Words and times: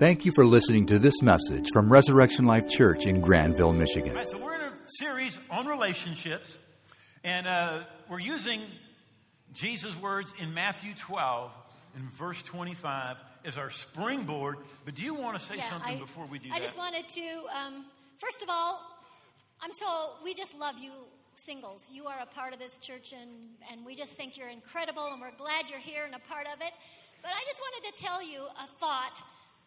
Thank 0.00 0.24
you 0.24 0.32
for 0.32 0.46
listening 0.46 0.86
to 0.86 0.98
this 0.98 1.20
message 1.20 1.68
from 1.74 1.92
Resurrection 1.92 2.46
Life 2.46 2.70
Church 2.70 3.04
in 3.04 3.20
Grandville, 3.20 3.74
Michigan. 3.74 4.12
All 4.12 4.16
right, 4.16 4.26
so 4.26 4.38
we're 4.38 4.54
in 4.54 4.62
a 4.62 4.72
series 4.86 5.38
on 5.50 5.66
relationships, 5.66 6.56
and 7.22 7.46
uh, 7.46 7.80
we're 8.08 8.18
using 8.18 8.62
Jesus' 9.52 9.94
words 10.00 10.32
in 10.38 10.54
Matthew 10.54 10.94
12 10.94 11.54
and 11.96 12.10
verse 12.12 12.40
25 12.44 13.18
as 13.44 13.58
our 13.58 13.68
springboard. 13.68 14.56
But 14.86 14.94
do 14.94 15.04
you 15.04 15.14
want 15.14 15.38
to 15.38 15.44
say 15.44 15.58
something 15.60 15.96
I, 15.98 16.00
before 16.00 16.24
we 16.24 16.38
do 16.38 16.48
I 16.48 16.52
that? 16.52 16.62
I 16.62 16.64
just 16.64 16.78
wanted 16.78 17.06
to, 17.06 17.42
um, 17.54 17.84
first 18.16 18.42
of 18.42 18.48
all, 18.48 18.82
I'm 19.60 19.72
so, 19.74 20.12
we 20.24 20.32
just 20.32 20.58
love 20.58 20.78
you 20.78 20.92
singles. 21.34 21.90
You 21.92 22.06
are 22.06 22.20
a 22.22 22.26
part 22.34 22.54
of 22.54 22.58
this 22.58 22.78
church, 22.78 23.12
and, 23.12 23.30
and 23.70 23.84
we 23.84 23.94
just 23.94 24.14
think 24.14 24.38
you're 24.38 24.48
incredible, 24.48 25.08
and 25.12 25.20
we're 25.20 25.36
glad 25.36 25.68
you're 25.68 25.78
here 25.78 26.06
and 26.06 26.14
a 26.14 26.20
part 26.20 26.46
of 26.46 26.62
it. 26.62 26.72
But 27.20 27.32
I 27.32 27.44
just 27.46 27.60
wanted 27.60 27.94
to 27.94 28.02
tell 28.02 28.26
you 28.26 28.46
a 28.64 28.66
thought 28.66 29.20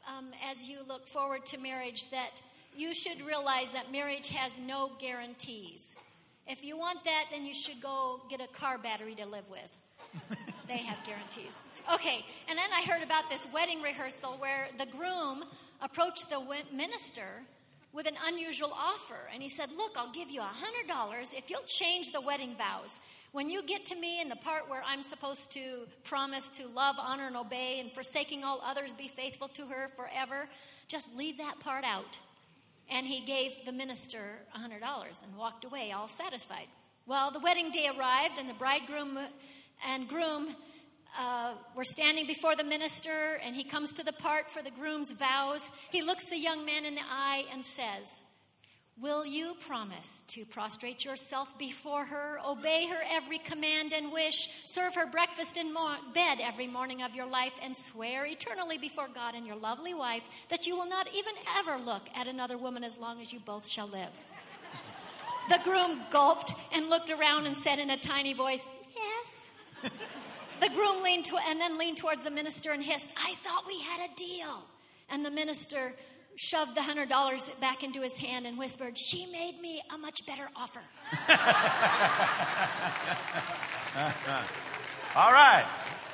um, 0.07 0.27
as 0.51 0.69
you 0.69 0.79
look 0.87 1.07
forward 1.07 1.45
to 1.47 1.59
marriage 1.59 2.09
that 2.11 2.41
you 2.75 2.93
should 2.95 3.21
realize 3.25 3.73
that 3.73 3.91
marriage 3.91 4.29
has 4.29 4.59
no 4.59 4.91
guarantees. 4.99 5.95
If 6.47 6.63
you 6.63 6.77
want 6.77 7.03
that, 7.05 7.25
then 7.31 7.45
you 7.45 7.53
should 7.53 7.81
go 7.81 8.21
get 8.29 8.41
a 8.41 8.47
car 8.47 8.77
battery 8.77 9.15
to 9.15 9.25
live 9.25 9.49
with. 9.49 9.77
they 10.67 10.77
have 10.77 11.03
guarantees. 11.05 11.63
Okay, 11.93 12.25
and 12.49 12.57
then 12.57 12.69
I 12.73 12.81
heard 12.81 13.03
about 13.03 13.29
this 13.29 13.47
wedding 13.53 13.81
rehearsal 13.81 14.31
where 14.39 14.67
the 14.77 14.85
groom 14.85 15.43
approached 15.81 16.29
the 16.29 16.41
minister 16.71 17.43
with 17.93 18.07
an 18.07 18.15
unusual 18.25 18.73
offer. 18.73 19.29
And 19.33 19.41
he 19.41 19.49
said, 19.49 19.69
Look, 19.71 19.95
I'll 19.97 20.11
give 20.11 20.29
you 20.29 20.41
a 20.41 20.51
$100 20.89 21.37
if 21.37 21.49
you'll 21.49 21.61
change 21.67 22.11
the 22.11 22.21
wedding 22.21 22.55
vows. 22.55 22.99
When 23.31 23.49
you 23.49 23.63
get 23.63 23.85
to 23.87 23.95
me 23.95 24.21
in 24.21 24.29
the 24.29 24.35
part 24.35 24.69
where 24.69 24.83
I'm 24.85 25.01
supposed 25.01 25.51
to 25.53 25.87
promise 26.03 26.49
to 26.51 26.67
love, 26.67 26.97
honor, 26.99 27.27
and 27.27 27.37
obey, 27.37 27.79
and 27.79 27.91
forsaking 27.91 28.43
all 28.43 28.61
others, 28.63 28.93
be 28.93 29.07
faithful 29.07 29.47
to 29.49 29.65
her 29.67 29.87
forever, 29.95 30.47
just 30.87 31.15
leave 31.17 31.37
that 31.37 31.59
part 31.59 31.83
out. 31.83 32.19
And 32.91 33.07
he 33.07 33.21
gave 33.21 33.53
the 33.65 33.71
minister 33.71 34.39
a 34.53 34.59
$100 34.59 35.23
and 35.23 35.35
walked 35.35 35.65
away 35.65 35.91
all 35.91 36.07
satisfied. 36.07 36.67
Well, 37.05 37.31
the 37.31 37.39
wedding 37.39 37.71
day 37.71 37.89
arrived, 37.97 38.37
and 38.37 38.49
the 38.49 38.53
bridegroom 38.53 39.17
uh, 39.17 39.25
and 39.87 40.07
groom 40.07 40.55
uh, 41.19 41.53
were 41.75 41.83
standing 41.83 42.25
before 42.27 42.55
the 42.55 42.63
minister, 42.63 43.39
and 43.43 43.55
he 43.55 43.63
comes 43.63 43.93
to 43.93 44.03
the 44.03 44.13
part 44.13 44.49
for 44.49 44.61
the 44.61 44.71
groom's 44.71 45.11
vows. 45.11 45.71
He 45.91 46.01
looks 46.01 46.29
the 46.29 46.37
young 46.37 46.65
man 46.65 46.85
in 46.85 46.95
the 46.95 47.01
eye 47.09 47.45
and 47.51 47.63
says, 47.63 48.23
Will 49.01 49.25
you 49.25 49.55
promise 49.59 50.21
to 50.27 50.45
prostrate 50.45 51.03
yourself 51.03 51.57
before 51.57 52.05
her, 52.05 52.37
obey 52.47 52.85
her 52.87 53.01
every 53.09 53.39
command 53.39 53.91
and 53.91 54.13
wish, 54.13 54.47
serve 54.65 54.93
her 54.93 55.07
breakfast 55.07 55.57
in 55.57 55.73
mo- 55.73 55.95
bed 56.13 56.37
every 56.39 56.67
morning 56.67 57.01
of 57.01 57.15
your 57.15 57.25
life, 57.25 57.55
and 57.63 57.75
swear 57.75 58.27
eternally 58.27 58.77
before 58.77 59.07
God 59.13 59.33
and 59.33 59.47
your 59.47 59.55
lovely 59.55 59.95
wife 59.95 60.45
that 60.49 60.67
you 60.67 60.77
will 60.77 60.87
not 60.87 61.07
even 61.11 61.33
ever 61.57 61.83
look 61.83 62.03
at 62.15 62.27
another 62.27 62.55
woman 62.57 62.83
as 62.83 62.99
long 62.99 63.19
as 63.19 63.33
you 63.33 63.39
both 63.39 63.67
shall 63.67 63.87
live? 63.87 64.25
The 65.49 65.59
groom 65.63 65.99
gulped 66.11 66.53
and 66.71 66.89
looked 66.89 67.09
around 67.09 67.47
and 67.47 67.55
said 67.55 67.79
in 67.79 67.89
a 67.89 67.97
tiny 67.97 68.33
voice, 68.33 68.69
Yes. 68.95 69.49
The 70.63 70.69
groom 70.69 71.03
leaned 71.03 71.25
to, 71.25 71.37
and 71.49 71.59
then 71.59 71.77
leaned 71.77 71.97
towards 71.97 72.23
the 72.23 72.31
minister 72.31 72.71
and 72.71 72.81
hissed, 72.81 73.11
I 73.17 73.33
thought 73.41 73.65
we 73.67 73.81
had 73.81 74.09
a 74.09 74.15
deal. 74.15 74.63
And 75.09 75.25
the 75.25 75.29
minister 75.29 75.93
shoved 76.37 76.73
the 76.73 76.81
hundred 76.81 77.09
dollars 77.09 77.49
back 77.59 77.83
into 77.83 77.99
his 77.99 78.15
hand 78.15 78.45
and 78.45 78.57
whispered, 78.57 78.97
She 78.97 79.29
made 79.33 79.59
me 79.59 79.81
a 79.93 79.97
much 79.97 80.25
better 80.25 80.47
offer. 80.55 80.79
All 85.17 85.33
right. 85.33 85.65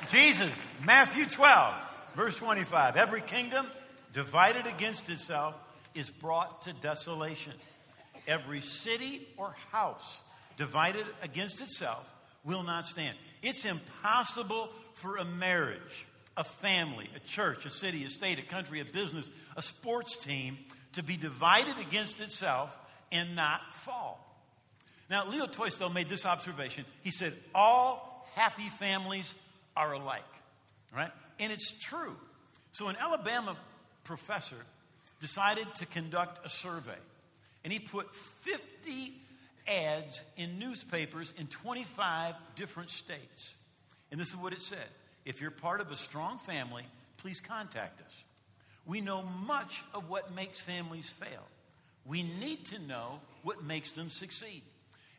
Jesus, 0.08 0.66
Matthew 0.84 1.26
12, 1.26 1.74
verse 2.16 2.36
25. 2.36 2.96
Every 2.96 3.20
kingdom 3.20 3.64
divided 4.12 4.66
against 4.66 5.10
itself 5.10 5.54
is 5.94 6.10
brought 6.10 6.62
to 6.62 6.72
desolation. 6.72 7.52
Every 8.26 8.62
city 8.62 9.28
or 9.36 9.54
house 9.70 10.22
divided 10.56 11.06
against 11.22 11.62
itself 11.62 12.04
will 12.44 12.62
not 12.62 12.86
stand. 12.86 13.16
It's 13.42 13.64
impossible 13.64 14.70
for 14.94 15.16
a 15.16 15.24
marriage, 15.24 16.06
a 16.36 16.44
family, 16.44 17.08
a 17.16 17.20
church, 17.20 17.66
a 17.66 17.70
city, 17.70 18.04
a 18.04 18.10
state, 18.10 18.38
a 18.38 18.42
country, 18.42 18.80
a 18.80 18.84
business, 18.84 19.28
a 19.56 19.62
sports 19.62 20.16
team 20.16 20.58
to 20.94 21.02
be 21.02 21.16
divided 21.16 21.78
against 21.78 22.20
itself 22.20 22.76
and 23.12 23.36
not 23.36 23.72
fall. 23.74 24.26
Now, 25.08 25.28
Leo 25.28 25.46
Tolstoy 25.46 25.88
made 25.88 26.08
this 26.08 26.24
observation. 26.24 26.84
He 27.02 27.10
said, 27.10 27.34
All 27.54 28.26
happy 28.36 28.68
families 28.68 29.34
are 29.76 29.92
alike, 29.92 30.22
right? 30.94 31.10
And 31.40 31.52
it's 31.52 31.72
true. 31.72 32.16
So, 32.72 32.88
an 32.88 32.96
Alabama 33.00 33.56
professor 34.04 34.56
decided 35.20 35.66
to 35.76 35.86
conduct 35.86 36.44
a 36.46 36.48
survey, 36.48 36.96
and 37.64 37.72
he 37.72 37.80
put 37.80 38.14
50 38.14 39.12
ads 39.66 40.20
in 40.36 40.58
newspapers 40.58 41.32
in 41.38 41.46
25 41.46 42.34
different 42.54 42.90
states. 42.90 43.54
And 44.10 44.20
this 44.20 44.28
is 44.28 44.36
what 44.36 44.52
it 44.52 44.60
said 44.60 44.88
If 45.24 45.40
you're 45.40 45.50
part 45.50 45.80
of 45.80 45.90
a 45.90 45.96
strong 45.96 46.38
family, 46.38 46.84
please 47.16 47.40
contact 47.40 48.00
us. 48.00 48.24
We 48.86 49.00
know 49.00 49.22
much 49.22 49.84
of 49.94 50.08
what 50.08 50.34
makes 50.34 50.58
families 50.58 51.08
fail. 51.08 51.46
We 52.04 52.22
need 52.22 52.64
to 52.66 52.78
know 52.78 53.20
what 53.42 53.62
makes 53.62 53.92
them 53.92 54.10
succeed. 54.10 54.62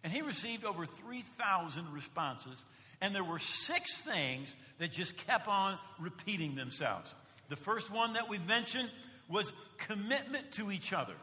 And 0.04 0.12
he 0.12 0.22
received 0.24 0.66
over 0.66 0.86
3,000 0.86 1.94
responses, 1.94 2.66
and 3.02 3.14
there 3.14 3.24
were 3.24 3.38
six 3.38 4.02
things 4.02 4.56
that 4.80 4.92
just 4.92 5.16
kept 5.16 5.48
on 5.48 5.78
repeating 6.00 6.56
themselves. 6.56 7.14
The 7.50 7.56
first 7.56 7.92
one 7.92 8.14
that 8.14 8.28
we 8.28 8.40
mentioned 8.40 8.90
was 9.30 9.54
commitment 9.78 10.52
to 10.54 10.72
each 10.72 10.92
other, 10.92 11.14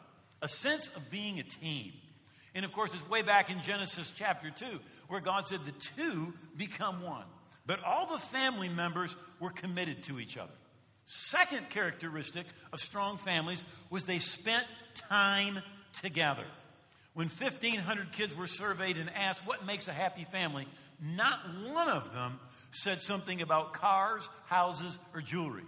a 0.42 0.48
sense 0.48 0.86
of 0.94 1.10
being 1.10 1.40
a 1.40 1.42
team. 1.42 1.92
And 2.54 2.64
of 2.64 2.72
course, 2.72 2.94
it's 2.94 3.08
way 3.08 3.22
back 3.22 3.50
in 3.50 3.60
Genesis 3.60 4.12
chapter 4.14 4.50
2, 4.50 4.66
where 5.08 5.20
God 5.20 5.48
said 5.48 5.64
the 5.64 5.72
two 5.72 6.32
become 6.56 7.02
one. 7.02 7.24
But 7.66 7.84
all 7.84 8.06
the 8.06 8.18
family 8.18 8.68
members 8.68 9.16
were 9.40 9.50
committed 9.50 10.02
to 10.04 10.18
each 10.18 10.36
other. 10.38 10.52
Second 11.04 11.70
characteristic 11.70 12.46
of 12.72 12.80
strong 12.80 13.18
families 13.18 13.62
was 13.90 14.04
they 14.04 14.18
spent 14.18 14.64
time 14.94 15.60
together. 15.92 16.44
When 17.14 17.28
1,500 17.28 18.12
kids 18.12 18.36
were 18.36 18.46
surveyed 18.46 18.96
and 18.96 19.10
asked 19.10 19.46
what 19.46 19.66
makes 19.66 19.88
a 19.88 19.92
happy 19.92 20.24
family, 20.24 20.66
not 21.00 21.40
one 21.72 21.88
of 21.88 22.12
them 22.12 22.38
said 22.70 23.00
something 23.00 23.42
about 23.42 23.72
cars, 23.72 24.28
houses, 24.46 24.98
or 25.14 25.20
jewelry. 25.20 25.64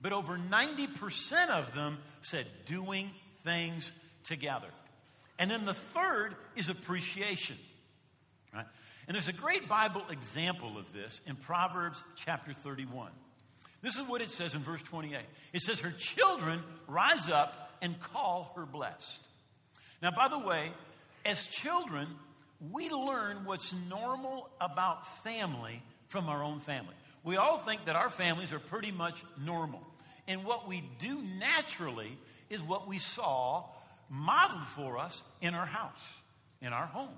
But 0.00 0.12
over 0.12 0.36
90% 0.36 1.48
of 1.50 1.74
them 1.74 1.98
said 2.20 2.46
doing 2.64 3.10
things 3.44 3.92
together. 4.24 4.68
And 5.38 5.50
then 5.50 5.64
the 5.64 5.74
third 5.74 6.34
is 6.56 6.68
appreciation. 6.68 7.56
Right? 8.54 8.66
And 9.06 9.14
there's 9.14 9.28
a 9.28 9.32
great 9.32 9.68
Bible 9.68 10.02
example 10.10 10.78
of 10.78 10.92
this 10.92 11.20
in 11.26 11.36
Proverbs 11.36 12.02
chapter 12.16 12.52
31. 12.52 13.10
This 13.82 13.96
is 13.96 14.06
what 14.06 14.22
it 14.22 14.30
says 14.30 14.54
in 14.54 14.60
verse 14.60 14.82
28. 14.82 15.18
It 15.52 15.60
says, 15.60 15.80
Her 15.80 15.90
children 15.90 16.62
rise 16.86 17.28
up 17.28 17.72
and 17.82 17.98
call 17.98 18.52
her 18.56 18.64
blessed. 18.64 19.28
Now, 20.00 20.12
by 20.12 20.28
the 20.28 20.38
way, 20.38 20.70
as 21.24 21.48
children, 21.48 22.06
we 22.70 22.90
learn 22.90 23.44
what's 23.44 23.74
normal 23.88 24.48
about 24.60 25.06
family 25.24 25.82
from 26.06 26.28
our 26.28 26.44
own 26.44 26.60
family. 26.60 26.94
We 27.24 27.36
all 27.36 27.58
think 27.58 27.86
that 27.86 27.96
our 27.96 28.10
families 28.10 28.52
are 28.52 28.60
pretty 28.60 28.92
much 28.92 29.24
normal. 29.44 29.82
And 30.28 30.44
what 30.44 30.68
we 30.68 30.84
do 30.98 31.22
naturally 31.38 32.16
is 32.50 32.62
what 32.62 32.86
we 32.86 32.98
saw 32.98 33.64
modeled 34.12 34.64
for 34.64 34.98
us 34.98 35.22
in 35.40 35.54
our 35.54 35.64
house, 35.64 36.14
in 36.60 36.72
our 36.74 36.86
home. 36.86 37.16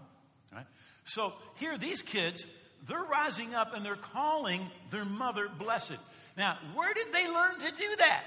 Right? 0.53 0.67
So 1.03 1.33
here, 1.57 1.77
these 1.77 2.01
kids, 2.01 2.47
they're 2.87 3.03
rising 3.03 3.53
up 3.53 3.75
and 3.75 3.85
they're 3.85 3.97
calling 3.97 4.71
their 4.91 5.05
mother 5.05 5.49
blessed. 5.59 5.99
Now, 6.37 6.57
where 6.75 6.95
did 6.95 7.13
they 7.13 7.29
learn 7.29 7.59
to 7.59 7.71
do 7.73 7.97
that? 7.99 8.23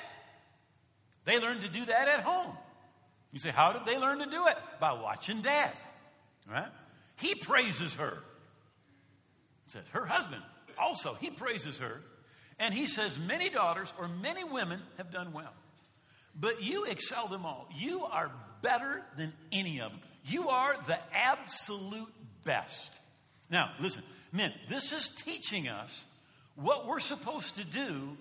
They 1.23 1.39
learned 1.39 1.61
to 1.61 1.69
do 1.69 1.85
that 1.85 2.09
at 2.09 2.19
home. 2.19 2.55
You 3.31 3.39
say, 3.39 3.49
how 3.49 3.71
did 3.71 3.85
they 3.85 3.97
learn 3.97 4.19
to 4.19 4.25
do 4.25 4.47
it? 4.47 4.57
By 4.79 4.93
watching 4.93 5.41
dad, 5.41 5.71
right? 6.49 6.69
He 7.19 7.35
praises 7.35 7.95
her. 7.95 8.19
It 9.65 9.71
says 9.71 9.89
her 9.91 10.05
husband 10.05 10.43
also, 10.77 11.13
he 11.15 11.29
praises 11.29 11.79
her. 11.79 12.01
And 12.59 12.73
he 12.73 12.87
says, 12.87 13.17
many 13.19 13.49
daughters 13.49 13.93
or 13.99 14.07
many 14.07 14.43
women 14.43 14.81
have 14.97 15.11
done 15.11 15.33
well. 15.33 15.53
But 16.39 16.63
you 16.63 16.85
excel 16.85 17.27
them 17.27 17.45
all. 17.45 17.69
You 17.75 18.05
are 18.05 18.31
better 18.61 19.03
than 19.17 19.33
any 19.51 19.81
of 19.81 19.91
them. 19.91 19.99
You 20.25 20.49
are 20.49 20.75
the 20.87 20.99
absolute 21.13 22.11
best. 22.43 22.99
Now, 23.49 23.71
listen, 23.79 24.03
men, 24.31 24.53
this 24.67 24.91
is 24.91 25.09
teaching 25.09 25.67
us 25.67 26.05
what 26.55 26.87
we're 26.87 26.99
supposed 26.99 27.55
to 27.55 27.63
do 27.63 28.17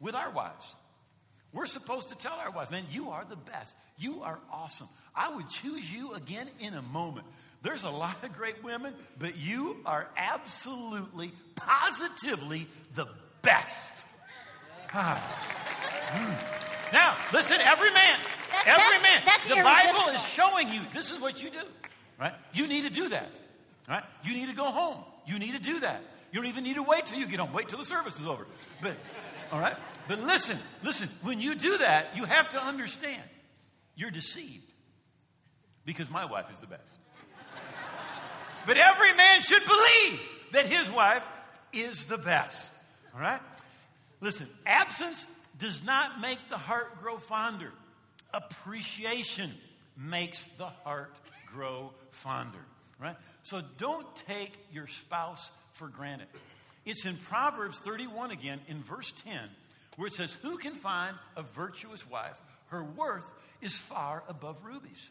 with 0.00 0.14
our 0.14 0.30
wives. 0.30 0.74
We're 1.52 1.66
supposed 1.66 2.08
to 2.08 2.16
tell 2.16 2.34
our 2.44 2.50
wives, 2.50 2.72
man, 2.72 2.84
you 2.90 3.10
are 3.10 3.24
the 3.24 3.36
best. 3.36 3.76
You 3.96 4.22
are 4.22 4.40
awesome. 4.52 4.88
I 5.14 5.34
would 5.36 5.48
choose 5.48 5.92
you 5.92 6.14
again 6.14 6.48
in 6.58 6.74
a 6.74 6.82
moment. 6.82 7.26
There's 7.62 7.84
a 7.84 7.90
lot 7.90 8.22
of 8.24 8.32
great 8.32 8.64
women, 8.64 8.92
but 9.18 9.36
you 9.36 9.76
are 9.86 10.08
absolutely, 10.16 11.30
positively 11.54 12.66
the 12.96 13.06
best. 13.42 14.06
Ah. 14.92 15.20
Mm. 16.10 16.63
Now, 16.94 17.16
Listen, 17.32 17.60
every 17.60 17.90
man, 17.90 18.18
That- 18.50 18.78
every 18.78 19.02
man. 19.02 19.22
that's 19.24 19.48
the 19.48 19.56
Bible 19.56 20.14
is 20.14 20.24
showing 20.28 20.68
you 20.72 20.80
this 20.92 21.10
is 21.10 21.18
what 21.20 21.42
you 21.42 21.50
do, 21.50 21.66
right? 22.20 22.32
You 22.52 22.68
need 22.68 22.82
to 22.82 22.90
do 22.90 23.08
that, 23.08 23.28
right? 23.88 24.04
You 24.22 24.34
need 24.34 24.46
to 24.46 24.54
go 24.54 24.70
home. 24.70 25.04
You 25.26 25.40
need 25.40 25.52
to 25.52 25.58
do 25.58 25.80
that. 25.80 26.00
You 26.30 26.40
don't 26.40 26.46
even 26.48 26.62
need 26.62 26.76
to 26.76 26.84
wait 26.84 27.06
till 27.06 27.18
you 27.18 27.26
get 27.26 27.40
home. 27.40 27.52
Wait 27.52 27.68
till 27.68 27.80
the 27.80 27.84
service 27.84 28.20
is 28.20 28.26
over. 28.26 28.46
But, 28.80 28.96
all 29.50 29.58
right? 29.58 29.74
But 30.06 30.20
listen, 30.20 30.56
listen. 30.84 31.08
When 31.22 31.40
you 31.40 31.56
do 31.56 31.78
that, 31.78 32.16
you 32.16 32.26
have 32.26 32.50
to 32.50 32.62
understand 32.62 33.22
you're 33.96 34.12
deceived 34.12 34.72
because 35.84 36.08
my 36.10 36.24
wife 36.24 36.48
is 36.52 36.60
the 36.60 36.68
best. 36.68 36.82
But 38.66 38.76
every 38.76 39.12
man 39.14 39.40
should 39.40 39.64
believe 39.64 40.20
that 40.52 40.66
his 40.66 40.88
wife 40.92 41.26
is 41.72 42.06
the 42.06 42.18
best. 42.18 42.72
All 43.14 43.20
right? 43.20 43.40
Listen, 44.20 44.48
absence 44.64 45.26
does 45.58 45.84
not 45.84 46.20
make 46.20 46.38
the 46.48 46.58
heart 46.58 47.00
grow 47.00 47.16
fonder. 47.16 47.72
Appreciation 48.32 49.50
makes 49.96 50.44
the 50.58 50.66
heart 50.66 51.18
grow 51.46 51.92
fonder. 52.10 52.58
Right? 53.00 53.16
So 53.42 53.62
don't 53.78 54.06
take 54.16 54.52
your 54.72 54.86
spouse 54.86 55.50
for 55.72 55.88
granted. 55.88 56.28
It's 56.84 57.06
in 57.06 57.16
Proverbs 57.16 57.80
31 57.80 58.30
again, 58.30 58.60
in 58.68 58.82
verse 58.82 59.12
10, 59.24 59.38
where 59.96 60.08
it 60.08 60.14
says, 60.14 60.34
Who 60.42 60.56
can 60.58 60.74
find 60.74 61.16
a 61.36 61.42
virtuous 61.42 62.08
wife? 62.08 62.40
Her 62.66 62.84
worth 62.84 63.26
is 63.60 63.76
far 63.76 64.22
above 64.28 64.64
rubies. 64.64 65.10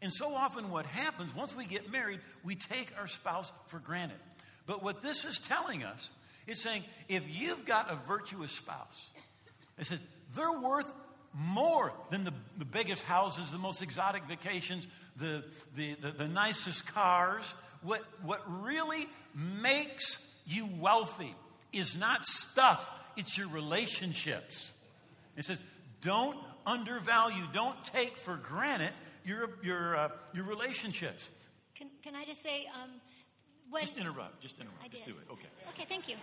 And 0.00 0.12
so 0.12 0.32
often, 0.32 0.70
what 0.70 0.86
happens 0.86 1.34
once 1.34 1.56
we 1.56 1.64
get 1.64 1.90
married, 1.90 2.20
we 2.44 2.54
take 2.54 2.92
our 2.98 3.08
spouse 3.08 3.52
for 3.66 3.80
granted. 3.80 4.18
But 4.66 4.82
what 4.82 5.02
this 5.02 5.24
is 5.24 5.38
telling 5.38 5.82
us 5.82 6.10
is 6.46 6.62
saying 6.62 6.84
if 7.08 7.24
you've 7.28 7.66
got 7.66 7.90
a 7.90 7.96
virtuous 8.06 8.52
spouse, 8.52 9.10
it 9.78 9.86
says 9.86 10.00
they're 10.34 10.60
worth 10.60 10.90
more 11.34 11.92
than 12.10 12.24
the, 12.24 12.32
the 12.58 12.64
biggest 12.64 13.02
houses, 13.04 13.50
the 13.50 13.58
most 13.58 13.82
exotic 13.82 14.24
vacations, 14.24 14.88
the, 15.16 15.44
the, 15.76 15.94
the, 15.94 16.10
the 16.10 16.28
nicest 16.28 16.86
cars. 16.92 17.54
What, 17.82 18.02
what 18.22 18.42
really 18.62 19.06
makes 19.34 20.18
you 20.46 20.68
wealthy 20.80 21.34
is 21.72 21.96
not 21.98 22.24
stuff, 22.24 22.90
it's 23.16 23.36
your 23.36 23.48
relationships. 23.48 24.72
It 25.36 25.44
says, 25.44 25.60
don't 26.00 26.36
undervalue, 26.66 27.44
don't 27.52 27.82
take 27.84 28.16
for 28.16 28.36
granted 28.36 28.90
your, 29.24 29.50
your, 29.62 29.96
uh, 29.96 30.08
your 30.32 30.44
relationships. 30.44 31.30
Can, 31.74 31.88
can 32.02 32.16
I 32.16 32.24
just 32.24 32.42
say, 32.42 32.66
um, 32.82 32.90
when, 33.70 33.82
Just 33.82 33.98
interrupt, 33.98 34.40
just 34.40 34.58
interrupt. 34.58 34.82
I 34.82 34.88
Just 34.88 35.04
did. 35.04 35.14
do 35.14 35.20
it, 35.20 35.30
okay. 35.32 35.48
Okay, 35.74 35.84
thank 35.86 36.08
you. 36.08 36.16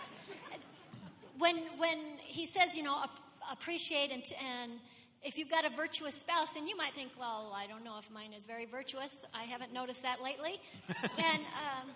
When 1.38 1.58
when 1.78 1.98
he 2.24 2.46
says, 2.46 2.76
you 2.76 2.84
know, 2.84 2.98
ap- 3.04 3.20
appreciate 3.52 4.12
and, 4.12 4.24
and 4.62 4.72
if 5.26 5.40
you've 5.40 5.50
got 5.50 5.66
a 5.66 5.70
virtuous 5.70 6.14
spouse, 6.14 6.56
and 6.56 6.70
you 6.70 6.78
might 6.78 6.94
think, 6.94 7.10
well, 7.20 7.52
I 7.56 7.66
don't 7.66 7.84
know 7.84 7.98
if 7.98 8.12
mine 8.12 8.32
is 8.32 8.46
very 8.46 8.66
virtuous. 8.68 9.26
I 9.34 9.44
haven't 9.44 9.74
noticed 9.74 10.04
that 10.04 10.22
lately. 10.22 10.62
and 11.02 11.42
um, 11.66 11.90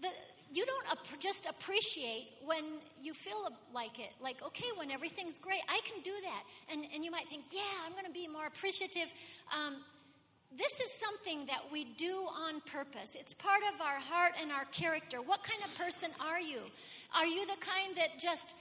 the, 0.00 0.08
you 0.54 0.64
don't 0.64 0.92
ap- 0.92 1.20
just 1.20 1.46
appreciate 1.46 2.28
when 2.42 2.64
you 3.02 3.12
feel 3.12 3.48
like 3.74 3.98
it. 3.98 4.12
Like, 4.18 4.42
okay, 4.42 4.68
when 4.76 4.90
everything's 4.90 5.38
great, 5.38 5.60
I 5.68 5.80
can 5.84 6.02
do 6.02 6.12
that. 6.22 6.72
And, 6.72 6.86
and 6.94 7.04
you 7.04 7.10
might 7.10 7.28
think, 7.28 7.44
yeah, 7.52 7.60
I'm 7.84 7.92
going 7.92 8.06
to 8.06 8.10
be 8.10 8.26
more 8.26 8.46
appreciative. 8.46 9.12
Um, 9.52 9.76
this 10.56 10.80
is 10.80 10.92
something 11.00 11.46
that 11.46 11.60
we 11.70 11.84
do 11.84 12.26
on 12.48 12.60
purpose. 12.62 13.14
It's 13.18 13.34
part 13.34 13.60
of 13.74 13.80
our 13.80 13.98
heart 13.98 14.32
and 14.40 14.52
our 14.52 14.64
character. 14.66 15.22
What 15.22 15.42
kind 15.42 15.62
of 15.64 15.76
person 15.78 16.10
are 16.20 16.40
you? 16.40 16.60
Are 17.14 17.26
you 17.26 17.46
the 17.46 17.60
kind 17.60 17.96
that 17.96 18.18
just 18.18 18.54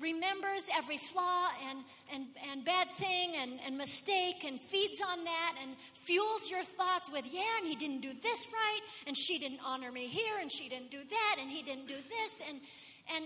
remembers 0.00 0.68
every 0.76 0.98
flaw 0.98 1.48
and, 1.70 1.78
and, 2.12 2.26
and 2.50 2.64
bad 2.64 2.90
thing 2.90 3.32
and, 3.40 3.58
and 3.66 3.78
mistake 3.78 4.44
and 4.46 4.60
feeds 4.60 5.00
on 5.00 5.24
that 5.24 5.54
and 5.62 5.76
fuels 5.94 6.50
your 6.50 6.64
thoughts 6.64 7.10
with, 7.10 7.24
yeah, 7.32 7.42
and 7.58 7.66
he 7.66 7.76
didn't 7.76 8.00
do 8.00 8.12
this 8.22 8.46
right, 8.52 8.80
and 9.06 9.16
she 9.16 9.38
didn't 9.38 9.60
honor 9.64 9.90
me 9.90 10.06
here, 10.06 10.38
and 10.40 10.50
she 10.50 10.68
didn't 10.68 10.90
do 10.90 11.02
that, 11.08 11.36
and 11.40 11.50
he 11.50 11.62
didn't 11.62 11.88
do 11.88 11.96
this, 12.08 12.42
and 12.48 12.60
and 13.14 13.24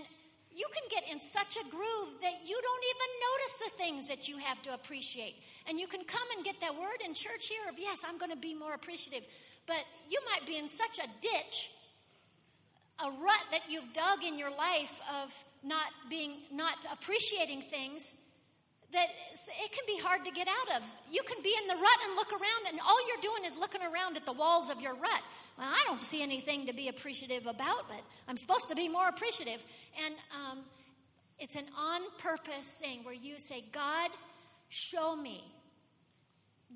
you 0.53 0.67
can 0.73 0.83
get 0.91 1.09
in 1.09 1.19
such 1.19 1.55
a 1.55 1.69
groove 1.69 2.21
that 2.21 2.33
you 2.45 2.59
don't 2.61 2.85
even 2.91 3.09
notice 3.31 3.55
the 3.57 3.83
things 3.83 4.07
that 4.09 4.27
you 4.27 4.37
have 4.37 4.61
to 4.63 4.73
appreciate. 4.73 5.35
And 5.67 5.79
you 5.79 5.87
can 5.87 6.03
come 6.03 6.27
and 6.35 6.43
get 6.43 6.59
that 6.59 6.75
word 6.75 6.99
in 7.05 7.13
church 7.13 7.47
here 7.47 7.61
of, 7.69 7.79
yes, 7.79 8.03
I'm 8.07 8.17
going 8.17 8.31
to 8.31 8.37
be 8.37 8.53
more 8.53 8.73
appreciative. 8.73 9.27
But 9.65 9.85
you 10.09 10.19
might 10.25 10.45
be 10.45 10.57
in 10.57 10.67
such 10.67 10.99
a 10.99 11.07
ditch, 11.21 11.71
a 13.05 13.09
rut 13.09 13.45
that 13.51 13.61
you've 13.69 13.91
dug 13.93 14.23
in 14.25 14.37
your 14.37 14.51
life 14.51 14.99
of 15.23 15.45
not 15.63 15.87
being, 16.09 16.37
not 16.51 16.85
appreciating 16.91 17.61
things 17.61 18.15
that 18.93 19.07
it 19.63 19.71
can 19.71 19.83
be 19.87 19.97
hard 20.01 20.25
to 20.25 20.31
get 20.31 20.47
out 20.47 20.77
of. 20.77 20.85
You 21.09 21.23
can 21.23 21.41
be 21.43 21.53
in 21.61 21.67
the 21.67 21.75
rut 21.75 21.99
and 22.05 22.15
look 22.15 22.31
around, 22.31 22.67
and 22.69 22.79
all 22.81 23.07
you're 23.07 23.21
doing 23.21 23.45
is 23.45 23.57
looking 23.57 23.81
around 23.81 24.17
at 24.17 24.25
the 24.25 24.33
walls 24.33 24.69
of 24.69 24.81
your 24.81 24.93
rut. 24.93 25.21
Well, 25.57 25.67
I 25.67 25.83
don't 25.87 26.01
see 26.01 26.21
anything 26.21 26.65
to 26.65 26.73
be 26.73 26.89
appreciative 26.89 27.45
about, 27.45 27.87
but 27.87 28.01
I'm 28.27 28.37
supposed 28.37 28.67
to 28.69 28.75
be 28.75 28.89
more 28.89 29.07
appreciative. 29.07 29.63
And 30.05 30.15
um, 30.31 30.59
it's 31.39 31.55
an 31.55 31.65
on 31.77 32.01
purpose 32.17 32.75
thing 32.75 33.03
where 33.03 33.13
you 33.13 33.39
say, 33.39 33.63
God, 33.71 34.11
show 34.69 35.15
me. 35.15 35.43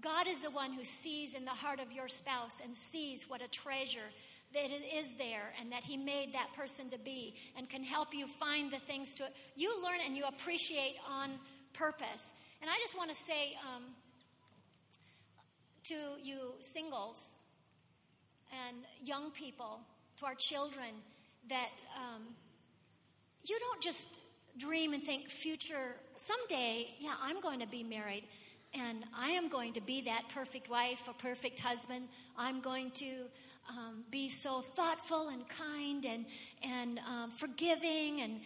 God 0.01 0.27
is 0.27 0.41
the 0.41 0.51
one 0.51 0.73
who 0.73 0.83
sees 0.83 1.33
in 1.33 1.45
the 1.45 1.51
heart 1.51 1.79
of 1.79 1.91
your 1.91 2.07
spouse 2.07 2.61
and 2.63 2.75
sees 2.75 3.29
what 3.29 3.41
a 3.41 3.47
treasure 3.47 4.09
that 4.53 4.69
is 4.95 5.15
there 5.17 5.53
and 5.59 5.71
that 5.71 5.83
he 5.83 5.97
made 5.97 6.33
that 6.33 6.53
person 6.53 6.89
to 6.89 6.97
be 6.99 7.35
and 7.57 7.69
can 7.69 7.83
help 7.83 8.13
you 8.13 8.27
find 8.27 8.71
the 8.71 8.77
things 8.77 9.13
to 9.15 9.23
you 9.55 9.73
learn 9.83 9.99
and 10.05 10.15
you 10.15 10.23
appreciate 10.25 10.95
on 11.09 11.31
purpose. 11.73 12.31
And 12.61 12.69
i 12.69 12.77
just 12.79 12.97
want 12.97 13.09
to 13.09 13.15
say 13.15 13.57
um, 13.63 13.83
to 15.83 15.95
you 16.23 16.53
singles 16.61 17.33
and 18.67 18.77
young 19.03 19.31
people 19.31 19.81
to 20.17 20.25
our 20.25 20.35
children 20.35 20.89
that 21.49 21.83
um, 21.97 22.21
you 23.47 23.57
don't 23.59 23.81
just 23.81 24.19
dream 24.57 24.93
and 24.93 25.03
think 25.03 25.29
future 25.29 25.97
someday 26.15 26.87
yeah 26.97 27.13
i'm 27.21 27.41
going 27.41 27.59
to 27.59 27.67
be 27.67 27.83
married 27.83 28.25
and 28.73 29.03
i 29.17 29.31
am 29.31 29.49
going 29.49 29.73
to 29.73 29.81
be 29.81 30.01
that 30.01 30.23
perfect 30.29 30.69
wife 30.69 31.07
or 31.07 31.13
perfect 31.13 31.59
husband. 31.59 32.07
I'm 32.37 32.61
going 32.61 32.91
to 32.91 33.25
um, 33.69 34.03
be 34.11 34.29
so 34.29 34.61
thoughtful 34.61 35.29
and 35.29 35.47
kind 35.47 36.05
and, 36.05 36.25
and 36.63 36.99
um, 36.99 37.31
forgiving 37.31 38.21
and 38.21 38.39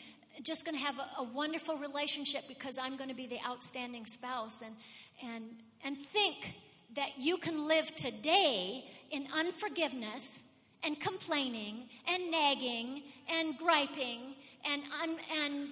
just 0.44 0.66
going 0.66 0.78
to 0.78 0.84
have 0.84 0.98
a, 1.00 1.22
a, 1.22 1.24
wonderful 1.24 1.76
relationship 1.78 2.48
because 2.48 2.78
I'm 2.78 2.96
going 2.96 3.10
to 3.10 3.16
be 3.16 3.28
the 3.28 3.40
outstanding 3.46 4.06
spouse. 4.06 4.62
And, 4.62 4.76
and, 5.22 5.44
and 5.84 5.98
think 5.98 6.56
that 6.96 7.10
you 7.18 7.38
can 7.38 7.68
live 7.68 7.94
today 7.96 8.86
in 9.12 9.28
unforgiveness 9.36 10.44
and 10.84 11.00
complaining 11.00 11.90
and 12.08 12.32
nagging 12.32 13.04
and 13.30 13.58
griping 13.58 14.36
and, 14.66 14.82
un, 15.04 15.18
and 15.44 15.70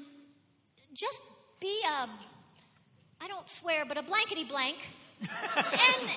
just 0.93 1.21
be 1.61 1.81
a, 1.85 2.09
I 3.21 3.27
don't 3.27 3.49
swear, 3.49 3.85
but 3.85 3.97
a 3.97 4.03
blankety 4.03 4.43
blank. 4.43 4.77
And, 5.57 6.09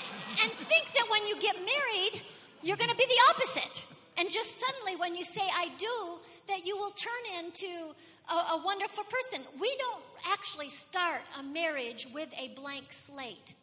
and 0.43 0.53
think 0.53 0.93
that 0.93 1.07
when 1.11 1.25
you 1.27 1.41
get 1.41 1.57
married, 1.57 2.21
you're 2.63 2.77
going 2.77 2.91
to 2.91 2.97
be 2.97 3.07
the 3.07 3.21
opposite. 3.31 3.87
And 4.19 4.31
just 4.31 4.61
suddenly, 4.61 4.97
when 4.97 5.15
you 5.15 5.25
say, 5.25 5.41
I 5.41 5.71
do, 5.79 6.19
that 6.49 6.67
you 6.67 6.77
will 6.77 6.91
turn 6.91 7.45
into 7.45 7.95
a, 8.31 8.35
a, 8.55 8.63
wonderful 8.65 9.05
person. 9.05 9.41
We 9.59 9.75
don't 9.79 10.03
actually 10.33 10.69
start 10.69 11.23
a 11.39 11.43
marriage 11.43 12.07
with 12.13 12.29
a 12.39 12.49
blank 12.49 12.87
slate, 12.91 13.55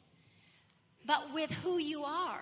but 1.06 1.34
with 1.34 1.52
who 1.52 1.78
you 1.78 2.04
are. 2.04 2.42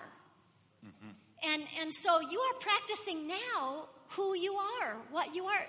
Mm-hmm. 0.86 1.52
And, 1.52 1.62
and 1.80 1.92
so 1.92 2.20
you 2.20 2.40
are 2.40 2.58
practicing 2.58 3.28
now 3.28 3.88
who 4.10 4.34
you 4.34 4.54
are, 4.54 4.96
what 5.10 5.34
you 5.34 5.44
are 5.44 5.66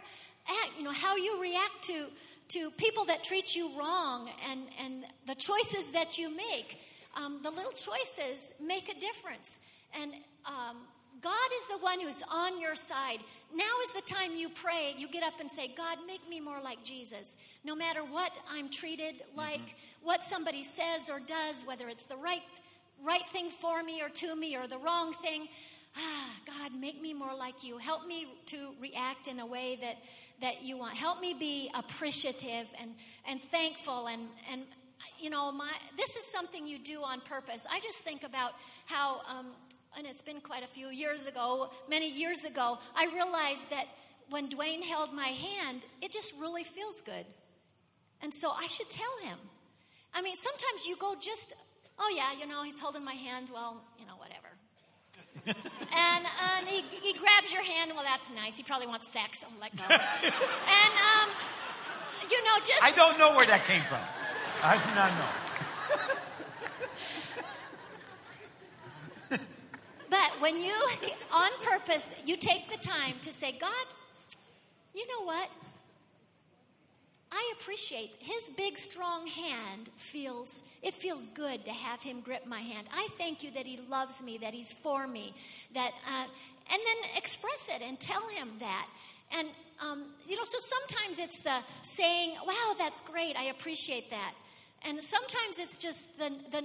at, 0.48 0.78
you 0.78 0.84
know, 0.84 0.92
how 0.92 1.16
you 1.18 1.42
react 1.42 1.84
to, 1.84 2.08
to 2.50 2.72
people 2.78 3.06
that 3.06 3.24
treat 3.24 3.56
you 3.56 3.78
wrong 3.78 4.30
and, 4.50 4.62
and 4.82 5.04
the 5.26 5.36
choices 5.36 5.92
that 5.92 6.18
you 6.18 6.36
make. 6.36 6.80
Um, 7.16 7.40
the 7.42 7.50
little 7.50 7.72
choices 7.72 8.54
make 8.62 8.90
a 8.90 9.00
difference. 9.00 9.60
And 9.94 10.14
um, 10.46 10.78
God 11.22 11.50
is 11.60 11.68
the 11.68 11.78
one 11.84 12.00
who's 12.00 12.24
on 12.32 12.60
your 12.62 12.76
side. 12.76 13.20
Now 13.54 13.64
is 13.84 13.94
the 13.94 14.02
time 14.02 14.36
you 14.36 14.50
pray. 14.50 14.94
You 14.98 15.08
get 15.08 15.24
up 15.24 15.40
and 15.40 15.52
say, 15.52 15.70
God, 15.76 15.98
make 16.06 16.28
me 16.30 16.40
more 16.40 16.62
like 16.64 16.84
Jesus. 16.84 17.38
No 17.64 17.76
matter 17.76 18.02
what 18.02 18.38
I'm 18.52 18.70
treated 18.70 19.16
like, 19.36 19.62
mm-hmm. 19.62 20.06
what 20.06 20.22
somebody 20.22 20.64
says 20.64 21.10
or 21.10 21.20
does, 21.20 21.64
whether 21.66 21.88
it's 21.90 22.06
the 22.06 22.18
right, 22.18 22.44
right 23.04 23.28
thing 23.30 23.50
for 23.50 23.82
me 23.84 24.02
or 24.02 24.10
to 24.10 24.36
me 24.36 24.56
or 24.56 24.68
the 24.68 24.78
wrong 24.78 25.12
thing, 25.12 25.48
ah, 25.98 26.30
God, 26.46 26.80
make 26.80 27.02
me 27.02 27.14
more 27.14 27.36
like 27.36 27.64
you. 27.64 27.78
Help 27.78 28.06
me 28.06 28.28
to 28.48 28.74
react 28.80 29.28
in 29.28 29.40
a 29.40 29.46
way 29.46 29.78
that, 29.82 29.98
that 30.42 30.64
you 30.64 30.78
want. 30.78 30.96
Help 30.96 31.20
me 31.20 31.34
be 31.34 31.72
appreciative 31.74 32.72
and, 32.80 32.92
and 33.28 33.42
thankful 33.42 34.08
and, 34.08 34.28
and 34.52 34.66
you 35.20 35.30
know, 35.30 35.52
my, 35.52 35.70
this 35.96 36.16
is 36.16 36.26
something 36.26 36.68
you 36.68 36.80
do 36.80 37.04
on 37.04 37.22
purpose. 37.22 37.68
I 37.72 37.80
just 37.80 38.00
think 38.00 38.24
about 38.24 38.54
how 38.86 39.22
um, 39.30 39.48
and 39.98 40.06
it's 40.06 40.22
been 40.22 40.40
quite 40.42 40.64
a 40.64 40.68
few 40.68 40.90
years 40.90 41.26
ago, 41.26 41.72
many 41.90 42.10
years 42.10 42.44
ago, 42.46 42.78
I 42.96 43.08
realized 43.08 43.70
that 43.72 43.86
when 44.30 44.48
Duane 44.48 44.84
held 44.84 45.12
my 45.12 45.28
hand, 45.28 45.86
it 46.02 46.12
just 46.12 46.34
really 46.40 46.64
feels 46.64 47.02
good. 47.02 47.26
And 48.22 48.32
so 48.34 48.52
I 48.52 48.68
should 48.68 48.90
tell 48.90 49.18
him. 49.24 49.38
I 50.14 50.22
mean, 50.22 50.36
sometimes 50.36 50.88
you 50.88 50.96
go 50.98 51.16
just, 51.20 51.54
oh 51.98 52.14
yeah, 52.16 52.40
you 52.40 52.48
know, 52.48 52.64
he's 52.64 52.80
holding 52.80 53.04
my 53.04 53.14
hand. 53.14 53.50
Well, 53.52 53.82
you 54.00 54.06
know, 54.06 54.16
whatever. 54.18 54.48
and 55.46 56.26
and 56.26 56.68
he, 56.68 56.82
he 57.02 57.14
grabs 57.18 57.54
your 57.54 57.64
hand. 57.64 57.92
Well, 57.94 58.04
that's 58.04 58.32
nice. 58.32 58.58
He 58.58 58.64
probably 58.64 58.88
wants 58.88 59.12
sex. 59.12 59.46
I'm 59.48 59.60
like, 59.60 59.76
no. 59.76 59.86
and 59.90 60.94
um, 61.22 61.30
you 62.30 62.44
know, 62.44 62.58
just 62.58 62.84
I 62.84 62.92
don't 62.92 63.18
know 63.18 63.36
where 63.36 63.46
that 63.46 63.64
came 63.66 63.82
from. 63.82 64.02
I 64.64 64.78
do 64.78 64.96
not 64.96 65.12
know. 65.18 66.22
But 70.10 70.32
when 70.40 70.60
you, 70.60 70.74
on 71.34 71.50
purpose, 71.62 72.14
you 72.26 72.38
take 72.38 72.70
the 72.70 72.78
time 72.78 73.16
to 73.22 73.32
say, 73.32 73.52
God, 73.52 73.86
you 74.94 75.06
know 75.08 75.26
what? 75.26 75.50
I 77.32 77.54
appreciate 77.60 78.12
his 78.20 78.50
big 78.56 78.78
strong 78.78 79.28
hand 79.28 79.90
feels 79.96 80.64
it 80.82 80.94
feels 80.94 81.28
good 81.28 81.66
to 81.66 81.72
have 81.72 82.02
him 82.02 82.22
grip 82.22 82.46
my 82.46 82.62
hand. 82.62 82.88
I 82.94 83.08
thank 83.12 83.44
you 83.44 83.52
that 83.52 83.66
he 83.66 83.78
loves 83.90 84.24
me, 84.24 84.38
that 84.38 84.54
he's 84.54 84.72
for 84.72 85.08
me, 85.08 85.34
that 85.74 85.92
uh, 86.08 86.24
and 86.24 86.82
then 86.86 87.12
express 87.18 87.70
it 87.74 87.82
and 87.82 88.00
tell 88.00 88.28
him 88.30 88.50
that. 88.60 88.88
And 89.32 89.50
um, 89.82 90.06
you 90.28 90.38
know, 90.38 90.46
so 90.46 90.58
sometimes 90.60 91.20
it's 91.20 91.44
the 91.44 91.60
saying, 91.82 92.36
"Wow, 92.46 92.76
that's 92.78 93.02
great. 93.02 93.36
I 93.38 93.46
appreciate 93.46 94.10
that," 94.10 94.34
and 94.84 95.02
sometimes 95.04 95.60
it's 95.60 95.78
just 95.78 96.18
the 96.18 96.30
the, 96.52 96.64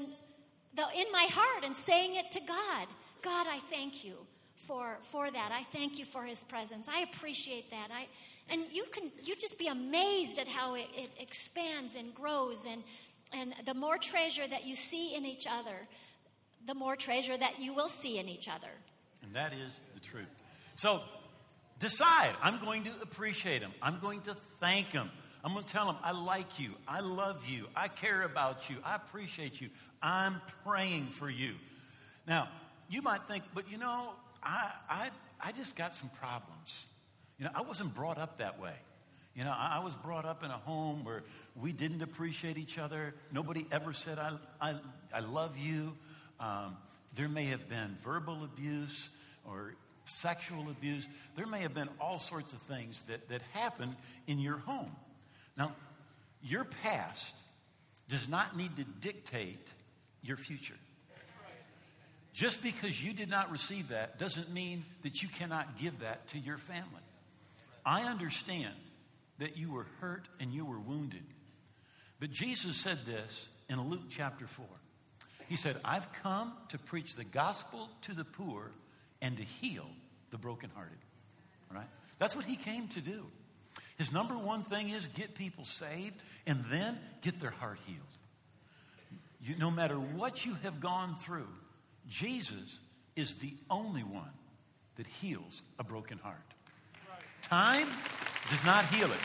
the 0.75 0.87
in 0.97 1.11
my 1.11 1.27
heart 1.31 1.65
and 1.65 1.75
saying 1.75 2.15
it 2.15 2.31
to 2.31 2.41
God. 2.41 2.87
God, 3.23 3.47
I 3.49 3.59
thank 3.59 4.05
you 4.05 4.15
for 4.57 4.99
for 5.03 5.31
that. 5.31 5.51
I 5.53 5.63
thank 5.63 5.99
you 5.99 6.05
for 6.05 6.25
His 6.25 6.45
presence. 6.45 6.89
I 6.89 7.01
appreciate 7.03 7.71
that. 7.71 7.89
I 7.93 8.09
and 8.53 8.63
you 8.73 8.85
can 8.91 9.11
you 9.25 9.35
just 9.37 9.59
be 9.59 9.69
amazed 9.69 10.39
at 10.39 10.49
how 10.49 10.75
it, 10.75 10.87
it 10.95 11.11
expands 11.19 11.95
and 11.95 12.15
grows 12.15 12.67
and 12.67 12.83
and 13.33 13.55
the 13.65 13.75
more 13.75 13.97
treasure 13.97 14.47
that 14.47 14.67
you 14.67 14.75
see 14.75 15.15
in 15.15 15.25
each 15.25 15.47
other, 15.49 15.89
the 16.67 16.75
more 16.75 16.97
treasure 16.97 17.37
that 17.37 17.59
you 17.59 17.73
will 17.73 17.89
see 17.89 18.19
in 18.19 18.29
each 18.29 18.49
other. 18.49 18.69
And 19.23 19.33
that 19.35 19.53
is 19.53 19.83
the 19.95 20.01
truth. 20.01 20.29
So 20.75 21.01
decide. 21.79 22.35
I'm 22.43 22.59
going 22.61 22.85
to 22.85 22.91
appreciate 23.03 23.63
him. 23.63 23.73
I'm 23.83 23.99
going 23.99 24.21
to 24.23 24.35
thank 24.61 24.89
him. 24.89 25.11
I'm 25.45 25.53
going 25.53 25.65
to 25.65 25.73
tell 25.73 25.89
him, 25.89 25.97
I 26.03 26.13
like 26.13 26.61
you. 26.61 26.71
I 26.87 27.01
love 27.01 27.45
you. 27.47 27.67
I 27.75 27.89
care 27.89 28.23
about 28.23 28.71
you. 28.71 28.77
I 28.85 28.95
appreciate 28.95 29.61
you. 29.61 29.71
I'm 30.01 30.41
praying 30.65 31.07
for 31.07 31.29
you. 31.29 31.55
Now, 32.29 32.49
you 32.93 33.01
might 33.01 33.23
think, 33.23 33.43
but 33.55 33.71
you 33.71 33.79
know, 33.79 34.11
I, 34.43 34.71
I, 34.89 35.11
I 35.41 35.53
just 35.53 35.77
got 35.77 35.97
some 35.97 36.11
problems. 36.11 36.87
You 37.39 37.47
know, 37.47 37.51
I 37.55 37.63
wasn't 37.63 37.95
brought 37.95 38.19
up 38.19 38.39
that 38.39 38.61
way. 38.61 38.75
You 39.35 39.45
know, 39.45 39.51
I, 39.51 39.79
I 39.81 39.85
was 39.85 39.95
brought 39.95 40.27
up 40.27 40.45
in 40.45 40.51
a 40.51 40.59
home 40.59 41.05
where 41.05 41.23
we 41.57 41.73
didn't 41.73 42.03
appreciate 42.03 42.59
each 42.59 42.79
other. 42.79 43.15
Nobody 43.33 43.67
ever 43.73 43.95
said, 43.95 44.19
I, 44.19 44.33
I, 44.61 44.75
I 45.15 45.21
love 45.21 45.57
you. 45.57 45.97
Um, 46.39 46.77
there 47.15 47.31
may 47.31 47.47
have 47.47 47.67
been 47.67 47.97
verbal 48.05 48.45
abuse 48.45 49.09
or 49.49 49.75
sexual 50.05 50.69
abuse. 50.71 51.09
There 51.35 51.47
may 51.47 51.61
have 51.61 51.73
been 51.73 51.89
all 51.99 52.19
sorts 52.19 52.53
of 52.53 52.61
things 52.61 53.03
that, 53.05 53.29
that 53.31 53.41
happened 53.55 53.97
in 54.27 54.39
your 54.39 54.59
home. 54.59 54.95
Now, 55.57 55.73
your 56.43 56.65
past 56.65 57.43
does 58.09 58.29
not 58.29 58.55
need 58.55 58.77
to 58.77 58.85
dictate 58.85 59.73
your 60.23 60.37
future. 60.37 60.75
Just 62.33 62.63
because 62.63 63.03
you 63.03 63.13
did 63.13 63.29
not 63.29 63.51
receive 63.51 63.89
that 63.89 64.19
doesn't 64.19 64.53
mean 64.53 64.85
that 65.03 65.23
you 65.23 65.29
cannot 65.29 65.77
give 65.77 66.01
that 66.01 66.29
to 66.29 66.39
your 66.39 66.57
family. 66.57 67.03
I 67.85 68.05
understand 68.05 68.75
that 69.39 69.57
you 69.57 69.73
were 69.73 69.87
hurt 70.01 70.29
and 70.41 70.53
you 70.53 70.65
were 70.65 70.79
wounded. 70.79 71.25
But 72.21 72.31
Jesus 72.31 72.77
said 72.77 73.05
this 73.05 73.49
in 73.69 73.81
Luke 73.89 74.05
chapter 74.09 74.47
4. 74.47 74.65
He 75.49 75.57
said, 75.57 75.77
I've 75.85 76.11
come 76.15 76.53
to 76.69 76.79
preach 76.79 77.17
the 77.17 77.25
gospel 77.25 77.91
to 78.03 78.15
the 78.15 78.25
poor 78.25 78.71
and 79.21 79.37
to 79.37 79.43
heal 79.43 79.87
the 80.31 80.39
brokenhearted. 80.39 80.99
All 81.71 81.77
right? 81.77 81.89
That's 82.19 82.35
what 82.35 82.47
he 82.47 82.57
came 82.57 82.89
to 82.89 83.01
do. 83.01 83.27
His 83.99 84.13
number 84.13 84.39
one 84.39 84.63
thing 84.63 84.89
is 84.89 85.07
get 85.09 85.35
people 85.35 85.65
saved 85.65 86.15
and 86.47 86.65
then 86.71 86.99
get 87.21 87.41
their 87.41 87.51
heart 87.51 87.79
healed. 87.87 88.01
You, 89.43 89.57
no 89.57 89.71
matter 89.71 89.97
what 89.97 90.47
you 90.47 90.57
have 90.63 90.81
gone 90.81 91.17
through, 91.17 91.49
Jesus 92.13 92.79
is 93.17 93.37
the 93.37 93.55
only 93.71 94.03
one 94.03 94.35
that 94.97 95.07
heals 95.07 95.63
a 95.79 95.85
broken 95.85 96.19
heart. 96.19 96.37
Time 97.41 97.89
does 98.51 98.63
not 98.67 98.85
heal 98.85 99.07
it. 99.07 99.21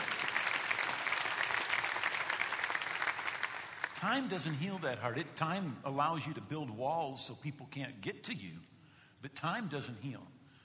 Time 3.94 4.28
doesn't 4.28 4.54
heal 4.54 4.78
that 4.78 4.98
heart. 4.98 5.18
It, 5.18 5.36
time 5.36 5.76
allows 5.84 6.26
you 6.26 6.32
to 6.32 6.40
build 6.40 6.70
walls 6.70 7.26
so 7.26 7.34
people 7.34 7.68
can't 7.70 8.00
get 8.00 8.24
to 8.24 8.34
you, 8.34 8.52
but 9.20 9.34
time 9.34 9.66
doesn't 9.68 9.98
heal. 10.00 10.22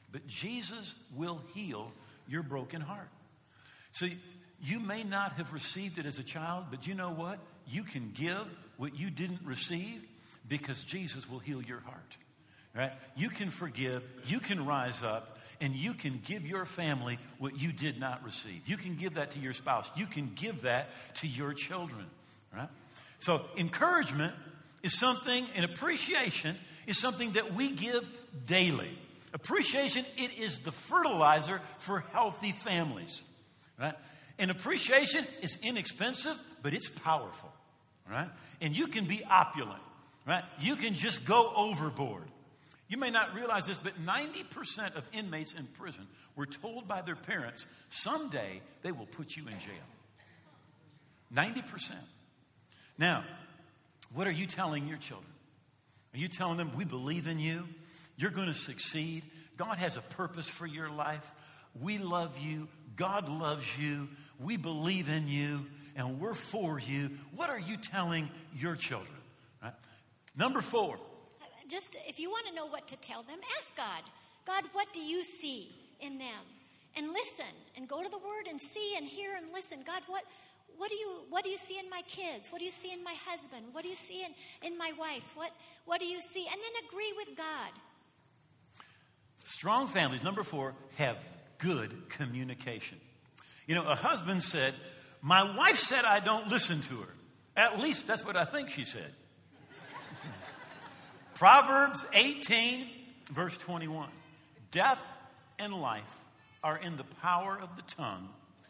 But 0.09 0.25
Jesus 0.25 0.95
will 1.13 1.41
heal 1.53 1.91
your 2.29 2.43
broken 2.43 2.79
heart. 2.79 3.09
So 3.91 4.07
you 4.61 4.79
may 4.79 5.03
not 5.03 5.33
have 5.33 5.51
received 5.51 5.97
it 5.97 6.05
as 6.05 6.19
a 6.19 6.23
child, 6.23 6.67
but 6.71 6.87
you 6.87 6.93
know 6.93 7.11
what? 7.11 7.39
You 7.67 7.83
can 7.83 8.11
give 8.13 8.47
what 8.77 8.97
you 8.97 9.09
didn't 9.09 9.41
receive 9.43 10.05
because 10.47 10.83
Jesus 10.83 11.29
will 11.29 11.39
heal 11.39 11.61
your 11.61 11.79
heart. 11.81 12.17
Right? 12.75 12.91
You 13.15 13.29
can 13.29 13.51
forgive, 13.51 14.03
you 14.25 14.39
can 14.39 14.65
rise 14.65 15.03
up, 15.03 15.37
and 15.61 15.75
you 15.75 15.93
can 15.93 16.19
give 16.25 16.47
your 16.47 16.65
family 16.65 17.19
what 17.37 17.59
you 17.61 17.71
did 17.71 17.99
not 17.99 18.23
receive. 18.23 18.67
You 18.67 18.77
can 18.77 18.95
give 18.95 19.13
that 19.13 19.31
to 19.31 19.39
your 19.39 19.53
spouse. 19.53 19.89
You 19.95 20.07
can 20.07 20.31
give 20.35 20.63
that 20.63 20.89
to 21.15 21.27
your 21.27 21.53
children. 21.53 22.05
Right? 22.55 22.69
So 23.19 23.41
encouragement 23.57 24.33
is 24.81 24.97
something, 24.97 25.45
and 25.55 25.65
appreciation 25.65 26.57
is 26.87 26.99
something 26.99 27.31
that 27.33 27.53
we 27.53 27.69
give 27.69 28.09
daily. 28.45 28.97
Appreciation, 29.33 30.05
it 30.17 30.37
is 30.39 30.59
the 30.59 30.71
fertilizer 30.71 31.61
for 31.77 31.99
healthy 32.11 32.51
families. 32.51 33.21
Right? 33.79 33.93
And 34.39 34.49
appreciation 34.49 35.25
is 35.41 35.59
inexpensive, 35.61 36.37
but 36.63 36.73
it's 36.73 36.89
powerful. 36.89 37.51
Right? 38.09 38.29
And 38.61 38.75
you 38.75 38.87
can 38.87 39.05
be 39.05 39.23
opulent 39.29 39.81
right? 40.25 40.43
You 40.59 40.75
can 40.75 40.95
just 40.95 41.25
go 41.25 41.51
overboard. 41.55 42.23
You 42.87 42.97
may 42.97 43.09
not 43.09 43.33
realize 43.33 43.65
this, 43.65 43.77
but 43.77 44.05
90% 44.05 44.95
of 44.95 45.07
inmates 45.13 45.53
in 45.53 45.65
prison 45.65 46.05
were 46.35 46.45
told 46.45 46.87
by 46.87 47.01
their 47.01 47.15
parents 47.15 47.65
someday 47.89 48.61
they 48.81 48.91
will 48.91 49.05
put 49.05 49.35
you 49.35 49.43
in 49.47 49.53
jail. 49.53 49.83
90%. 51.33 51.93
Now, 52.97 53.23
what 54.13 54.27
are 54.27 54.31
you 54.31 54.45
telling 54.45 54.87
your 54.87 54.97
children? 54.97 55.31
Are 56.13 56.19
you 56.19 56.27
telling 56.27 56.57
them, 56.57 56.75
we 56.75 56.85
believe 56.85 57.27
in 57.27 57.39
you? 57.39 57.67
You're 58.17 58.31
going 58.31 58.47
to 58.47 58.53
succeed. 58.53 59.23
God 59.57 59.77
has 59.77 59.97
a 59.97 60.01
purpose 60.01 60.47
for 60.47 60.67
your 60.67 60.89
life. 60.89 61.33
We 61.81 61.97
love 61.97 62.37
you. 62.37 62.67
God 62.95 63.27
loves 63.27 63.77
you. 63.79 64.09
We 64.39 64.57
believe 64.57 65.09
in 65.09 65.27
you. 65.27 65.65
And 65.95 66.19
we're 66.19 66.35
for 66.35 66.79
you. 66.79 67.11
What 67.35 67.49
are 67.49 67.59
you 67.59 67.77
telling 67.77 68.29
your 68.55 68.75
children? 68.75 69.09
Right? 69.63 69.73
Number 70.35 70.61
four. 70.61 70.97
Just 71.69 71.95
if 72.07 72.19
you 72.19 72.29
want 72.29 72.47
to 72.47 72.55
know 72.55 72.67
what 72.67 72.87
to 72.87 72.95
tell 72.97 73.23
them, 73.23 73.39
ask 73.57 73.75
God. 73.77 74.01
God, 74.45 74.63
what 74.73 74.91
do 74.93 74.99
you 74.99 75.23
see 75.23 75.69
in 75.99 76.17
them? 76.17 76.43
And 76.95 77.07
listen 77.11 77.53
and 77.75 77.87
go 77.87 78.03
to 78.03 78.09
the 78.09 78.17
word 78.17 78.47
and 78.49 78.59
see 78.59 78.95
and 78.97 79.05
hear 79.05 79.35
and 79.35 79.51
listen. 79.51 79.79
God, 79.85 80.01
what 80.07 80.23
what 80.77 80.89
do 80.89 80.95
you 80.95 81.21
what 81.29 81.43
do 81.43 81.49
you 81.49 81.57
see 81.57 81.79
in 81.79 81.89
my 81.89 82.01
kids? 82.07 82.51
What 82.51 82.59
do 82.59 82.65
you 82.65 82.71
see 82.71 82.91
in 82.91 83.03
my 83.03 83.15
husband? 83.25 83.65
What 83.71 83.83
do 83.83 83.89
you 83.89 83.95
see 83.95 84.23
in, 84.23 84.31
in 84.67 84.77
my 84.77 84.91
wife? 84.99 85.35
What 85.35 85.51
what 85.85 85.99
do 85.99 86.05
you 86.05 86.21
see? 86.21 86.45
And 86.51 86.59
then 86.59 86.87
agree 86.87 87.13
with 87.17 87.37
God. 87.37 87.71
Strong 89.43 89.87
families, 89.87 90.23
number 90.23 90.43
four, 90.43 90.73
have 90.97 91.17
good 91.57 92.09
communication. 92.09 92.99
You 93.67 93.75
know, 93.75 93.83
a 93.83 93.95
husband 93.95 94.43
said, 94.43 94.73
My 95.21 95.55
wife 95.55 95.77
said 95.77 96.05
I 96.05 96.19
don't 96.19 96.47
listen 96.47 96.81
to 96.81 96.95
her. 96.97 97.13
At 97.55 97.79
least 97.79 98.07
that's 98.07 98.25
what 98.25 98.35
I 98.35 98.45
think 98.45 98.69
she 98.69 98.85
said. 98.85 99.11
Proverbs 101.43 102.05
18, 102.13 102.85
verse 103.33 103.57
21. 103.57 104.07
Death 104.71 105.05
and 105.59 105.73
life 105.73 106.23
are 106.63 106.77
in 106.77 106.95
the 106.95 107.03
power 107.21 107.59
of 107.61 107.75
the 107.75 107.81
tongue, 107.81 108.29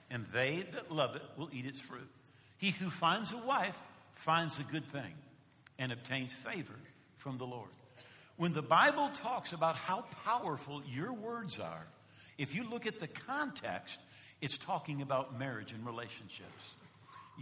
and 0.09 0.25
they 0.33 0.65
that 0.71 0.91
love 0.91 1.15
it 1.15 1.21
will 1.37 1.49
eat 1.53 1.67
its 1.67 1.79
fruit. 1.79 2.09
He 2.57 2.71
who 2.71 2.89
finds 2.89 3.31
a 3.31 3.37
wife 3.37 3.79
finds 4.15 4.59
a 4.59 4.63
good 4.63 4.87
thing 4.87 5.13
and 5.77 5.91
obtains 5.91 6.33
favor 6.33 6.73
from 7.17 7.37
the 7.37 7.45
Lord. 7.45 7.69
When 8.37 8.53
the 8.53 8.63
Bible 8.63 9.09
talks 9.13 9.53
about 9.53 9.75
how 9.75 10.05
powerful 10.25 10.81
your 10.91 11.13
words 11.13 11.59
are, 11.59 11.85
if 12.39 12.55
you 12.55 12.67
look 12.67 12.87
at 12.87 12.97
the 12.97 13.07
context, 13.07 13.99
it's 14.41 14.57
talking 14.57 15.03
about 15.03 15.37
marriage 15.37 15.73
and 15.73 15.85
relationships. 15.85 16.73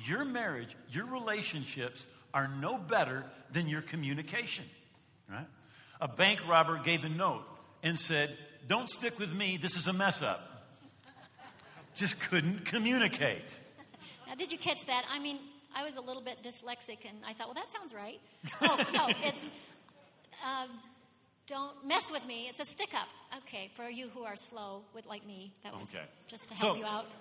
Your 0.06 0.26
marriage, 0.26 0.76
your 0.90 1.06
relationships 1.06 2.06
are 2.34 2.50
no 2.50 2.78
better 2.78 3.24
than 3.54 3.70
your 3.70 3.82
communication. 3.82 4.66
Right? 5.32 5.48
A 6.02 6.08
bank 6.08 6.48
robber 6.48 6.78
gave 6.84 7.06
a 7.06 7.10
note 7.10 7.44
and 7.84 7.98
said, 7.98 8.38
Don't 8.68 8.90
stick 8.90 9.18
with 9.20 9.34
me, 9.36 9.58
this 9.58 9.76
is 9.76 9.88
a 9.88 9.94
mess 9.94 10.22
up. 10.22 10.48
Just 11.96 12.20
couldn't 12.20 12.66
communicate. 12.66 13.60
Now, 14.28 14.36
did 14.36 14.52
you 14.52 14.58
catch 14.58 14.86
that? 14.88 15.04
I 15.12 15.20
mean, 15.20 15.38
I 15.76 15.84
was 15.84 15.98
a 15.98 16.02
little 16.02 16.22
bit 16.22 16.38
dyslexic, 16.42 17.06
and 17.08 17.18
I 17.28 17.34
thought, 17.34 17.48
well, 17.48 17.54
that 17.56 17.72
sounds 17.72 17.94
right. 17.94 18.20
oh 18.62 18.86
no, 18.94 19.08
it's 19.24 19.48
um, 20.44 20.70
don't 21.48 21.86
mess 21.86 22.12
with 22.12 22.26
me. 22.26 22.48
It's 22.50 22.60
a 22.60 22.66
stick 22.66 22.94
up. 22.94 23.08
Okay, 23.44 23.70
for 23.76 23.90
you 23.90 24.10
who 24.10 24.24
are 24.24 24.36
slow 24.36 24.84
with 24.94 25.06
like 25.06 25.26
me, 25.26 25.54
that 25.64 25.74
was 25.74 25.94
Okay. 25.96 26.06
just 26.28 26.50
to 26.50 26.56
help 26.56 26.76
So- 26.78 26.80
you 26.80 26.86
out. 26.86 27.06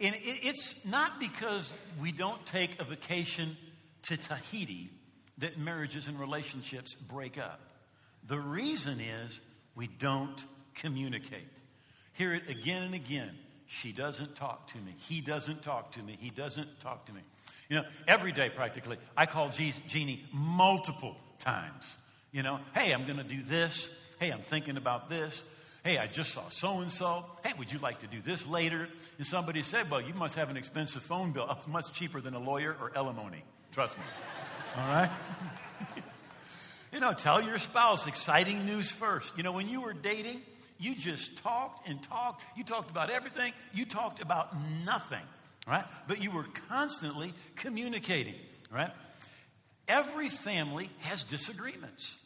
And 0.00 0.14
it, 0.16 0.20
it's 0.42 0.84
not 0.84 1.20
because 1.20 1.78
we 2.02 2.10
don't 2.10 2.44
take 2.44 2.80
a 2.80 2.84
vacation 2.84 3.56
to 4.02 4.16
Tahiti 4.16 4.90
that 5.38 5.58
marriages 5.58 6.06
and 6.06 6.18
relationships 6.18 6.94
break 6.94 7.38
up. 7.38 7.60
The 8.26 8.38
reason 8.38 9.00
is 9.00 9.40
we 9.74 9.86
don't 9.86 10.44
communicate. 10.74 11.48
Hear 12.12 12.34
it 12.34 12.48
again 12.48 12.82
and 12.82 12.94
again. 12.94 13.30
She 13.66 13.92
doesn't 13.92 14.36
talk 14.36 14.68
to 14.68 14.78
me. 14.78 14.94
He 14.98 15.20
doesn't 15.20 15.62
talk 15.62 15.92
to 15.92 16.02
me. 16.02 16.16
He 16.20 16.30
doesn't 16.30 16.80
talk 16.80 17.06
to 17.06 17.12
me. 17.12 17.20
You 17.68 17.76
know, 17.76 17.84
every 18.06 18.32
day 18.32 18.50
practically, 18.50 18.98
I 19.16 19.26
call 19.26 19.50
Jeannie 19.50 20.22
multiple 20.32 21.16
times. 21.38 21.96
You 22.30 22.42
know, 22.42 22.60
hey, 22.74 22.92
I'm 22.92 23.04
going 23.04 23.18
to 23.18 23.24
do 23.24 23.42
this. 23.42 23.90
Hey, 24.20 24.30
I'm 24.30 24.40
thinking 24.40 24.76
about 24.76 25.08
this. 25.08 25.44
Hey, 25.82 25.98
I 25.98 26.06
just 26.06 26.32
saw 26.32 26.48
so 26.48 26.80
and 26.80 26.90
so. 26.90 27.24
Hey, 27.44 27.52
would 27.58 27.72
you 27.72 27.78
like 27.78 28.00
to 28.00 28.06
do 28.06 28.20
this 28.20 28.46
later? 28.46 28.88
And 29.18 29.26
somebody 29.26 29.62
said, 29.62 29.90
well, 29.90 30.00
you 30.00 30.14
must 30.14 30.36
have 30.36 30.50
an 30.50 30.56
expensive 30.56 31.02
phone 31.02 31.32
bill. 31.32 31.48
It's 31.50 31.68
much 31.68 31.92
cheaper 31.92 32.20
than 32.20 32.34
a 32.34 32.38
lawyer 32.38 32.76
or 32.80 32.92
alimony. 32.96 33.42
Trust 33.72 33.98
me. 33.98 34.04
All 34.76 34.82
right? 34.82 35.10
You 36.94 37.00
know, 37.00 37.12
tell 37.12 37.42
your 37.42 37.58
spouse 37.58 38.06
exciting 38.06 38.66
news 38.66 38.88
first. 38.88 39.36
You 39.36 39.42
know, 39.42 39.50
when 39.50 39.68
you 39.68 39.80
were 39.80 39.92
dating, 39.92 40.40
you 40.78 40.94
just 40.94 41.36
talked 41.38 41.88
and 41.88 42.00
talked. 42.00 42.44
You 42.56 42.62
talked 42.62 42.88
about 42.88 43.10
everything. 43.10 43.52
You 43.72 43.84
talked 43.84 44.22
about 44.22 44.56
nothing, 44.84 45.24
right? 45.66 45.84
But 46.06 46.22
you 46.22 46.30
were 46.30 46.44
constantly 46.68 47.34
communicating, 47.56 48.36
right? 48.70 48.92
Every 49.88 50.28
family 50.28 50.88
has 51.00 51.24
disagreements. 51.24 52.16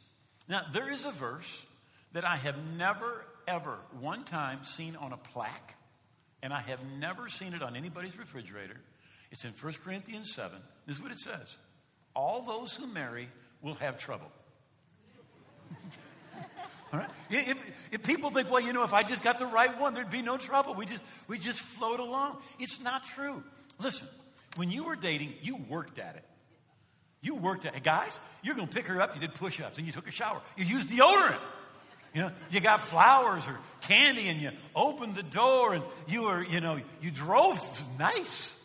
Now, 0.50 0.61
there 0.71 0.90
is 0.90 1.07
a 1.07 1.12
verse 1.12 1.64
that 2.12 2.26
I 2.26 2.37
have 2.37 2.57
never, 2.76 3.25
ever, 3.47 3.78
one 4.00 4.23
time 4.25 4.64
seen 4.64 4.97
on 4.97 5.14
a 5.14 5.17
plaque, 5.17 5.76
and 6.43 6.52
I 6.52 6.61
have 6.61 6.81
never 6.99 7.31
seen 7.31 7.55
it 7.55 7.62
on 7.62 7.75
anybody's 7.75 8.19
refrigerator. 8.19 8.76
It's 9.31 9.47
in 9.47 9.52
1 9.52 9.73
Corinthians 9.83 10.35
7. 10.35 10.59
This 10.87 10.97
is 10.97 11.02
what 11.02 11.11
it 11.11 11.21
says 11.21 11.57
All 12.18 12.42
those 12.42 12.75
who 12.75 12.88
marry 12.88 13.28
will 13.62 13.75
have 13.75 13.96
trouble. 13.96 14.26
All 16.92 16.98
right? 16.98 17.08
If, 17.30 17.92
if 17.92 18.02
people 18.02 18.30
think, 18.30 18.50
well, 18.50 18.60
you 18.60 18.72
know, 18.72 18.82
if 18.82 18.92
I 18.92 19.04
just 19.04 19.22
got 19.22 19.38
the 19.38 19.46
right 19.46 19.78
one, 19.78 19.94
there'd 19.94 20.10
be 20.10 20.20
no 20.20 20.37
trouble. 20.37 20.75
We 20.75 20.84
just, 20.84 21.00
we 21.28 21.38
just 21.38 21.60
float 21.60 22.00
along. 22.00 22.38
It's 22.58 22.80
not 22.80 23.04
true. 23.04 23.44
Listen, 23.80 24.08
when 24.56 24.68
you 24.68 24.82
were 24.82 24.96
dating, 24.96 25.34
you 25.42 25.58
worked 25.68 26.00
at 26.00 26.16
it. 26.16 26.25
You 27.20 27.37
worked 27.37 27.64
at 27.66 27.76
it. 27.76 27.84
Guys, 27.84 28.18
you're 28.42 28.56
going 28.56 28.66
to 28.66 28.75
pick 28.75 28.87
her 28.87 29.00
up. 29.00 29.14
You 29.14 29.20
did 29.20 29.34
push 29.34 29.60
ups 29.60 29.78
and 29.78 29.87
you 29.87 29.92
took 29.92 30.08
a 30.08 30.10
shower. 30.10 30.40
You 30.56 30.64
used 30.64 30.88
deodorant. 30.88 31.38
You 32.14 32.22
know, 32.22 32.32
you 32.50 32.58
got 32.58 32.80
flowers 32.80 33.46
or 33.46 33.56
candy 33.82 34.28
and 34.28 34.40
you 34.40 34.50
opened 34.75 35.14
the 35.14 35.22
door 35.22 35.75
and 35.75 35.84
you 36.08 36.25
were, 36.25 36.42
you 36.42 36.60
know, 36.60 36.80
you 37.00 37.12
drove 37.12 37.60
nice. 37.96 38.58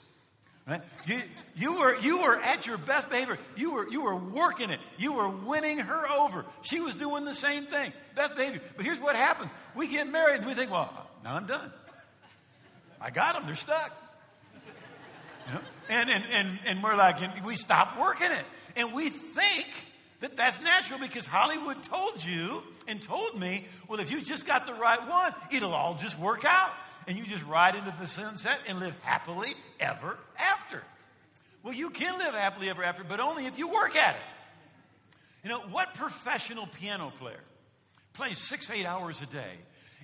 Right? 0.65 0.81
You, 1.05 1.21
you, 1.57 1.79
were, 1.79 1.99
you 1.99 2.21
were 2.21 2.37
at 2.37 2.65
your 2.65 2.77
best 2.77 3.09
behavior. 3.09 3.37
You 3.57 3.73
were, 3.73 3.89
you 3.89 4.01
were 4.01 4.15
working 4.15 4.69
it. 4.69 4.79
You 4.97 5.13
were 5.13 5.27
winning 5.27 5.79
her 5.79 6.09
over. 6.09 6.45
She 6.61 6.79
was 6.79 6.95
doing 6.95 7.25
the 7.25 7.33
same 7.33 7.63
thing. 7.63 7.91
Best 8.15 8.35
behavior. 8.35 8.61
But 8.77 8.85
here's 8.85 8.99
what 8.99 9.15
happens 9.15 9.51
we 9.75 9.87
get 9.87 10.07
married 10.07 10.37
and 10.37 10.47
we 10.47 10.53
think, 10.53 10.71
well, 10.71 10.91
now 11.23 11.35
I'm 11.35 11.47
done. 11.47 11.71
I 13.01 13.09
got 13.09 13.35
them. 13.35 13.45
They're 13.45 13.55
stuck. 13.55 13.91
You 15.47 15.53
know? 15.55 15.59
and, 15.89 16.09
and, 16.09 16.23
and, 16.31 16.59
and 16.65 16.83
we're 16.83 16.95
like, 16.95 17.21
and 17.21 17.45
we 17.45 17.55
stop 17.55 17.99
working 17.99 18.31
it. 18.31 18.45
And 18.77 18.93
we 18.93 19.09
think 19.09 19.67
that 20.21 20.37
that's 20.37 20.61
natural 20.61 20.99
because 20.99 21.25
Hollywood 21.25 21.83
told 21.83 22.23
you 22.23 22.63
and 22.87 23.01
told 23.01 23.37
me, 23.37 23.65
well, 23.89 23.99
if 23.99 24.09
you 24.09 24.21
just 24.21 24.45
got 24.45 24.65
the 24.65 24.73
right 24.73 25.05
one, 25.09 25.33
it'll 25.51 25.73
all 25.73 25.95
just 25.95 26.17
work 26.17 26.45
out. 26.45 26.71
And 27.07 27.17
you 27.17 27.23
just 27.23 27.45
ride 27.45 27.75
into 27.75 27.93
the 27.99 28.07
sunset 28.07 28.59
and 28.67 28.79
live 28.79 28.97
happily 29.03 29.53
ever 29.79 30.17
after. 30.37 30.81
Well, 31.63 31.73
you 31.73 31.89
can 31.89 32.17
live 32.17 32.33
happily 32.33 32.69
ever 32.69 32.83
after, 32.83 33.03
but 33.03 33.19
only 33.19 33.45
if 33.45 33.57
you 33.57 33.67
work 33.67 33.95
at 33.95 34.15
it. 34.15 34.21
You 35.43 35.49
know, 35.49 35.59
what 35.59 35.93
professional 35.93 36.67
piano 36.67 37.11
player 37.19 37.39
plays 38.13 38.37
six, 38.37 38.69
eight 38.69 38.85
hours 38.85 39.21
a 39.21 39.25
day 39.25 39.57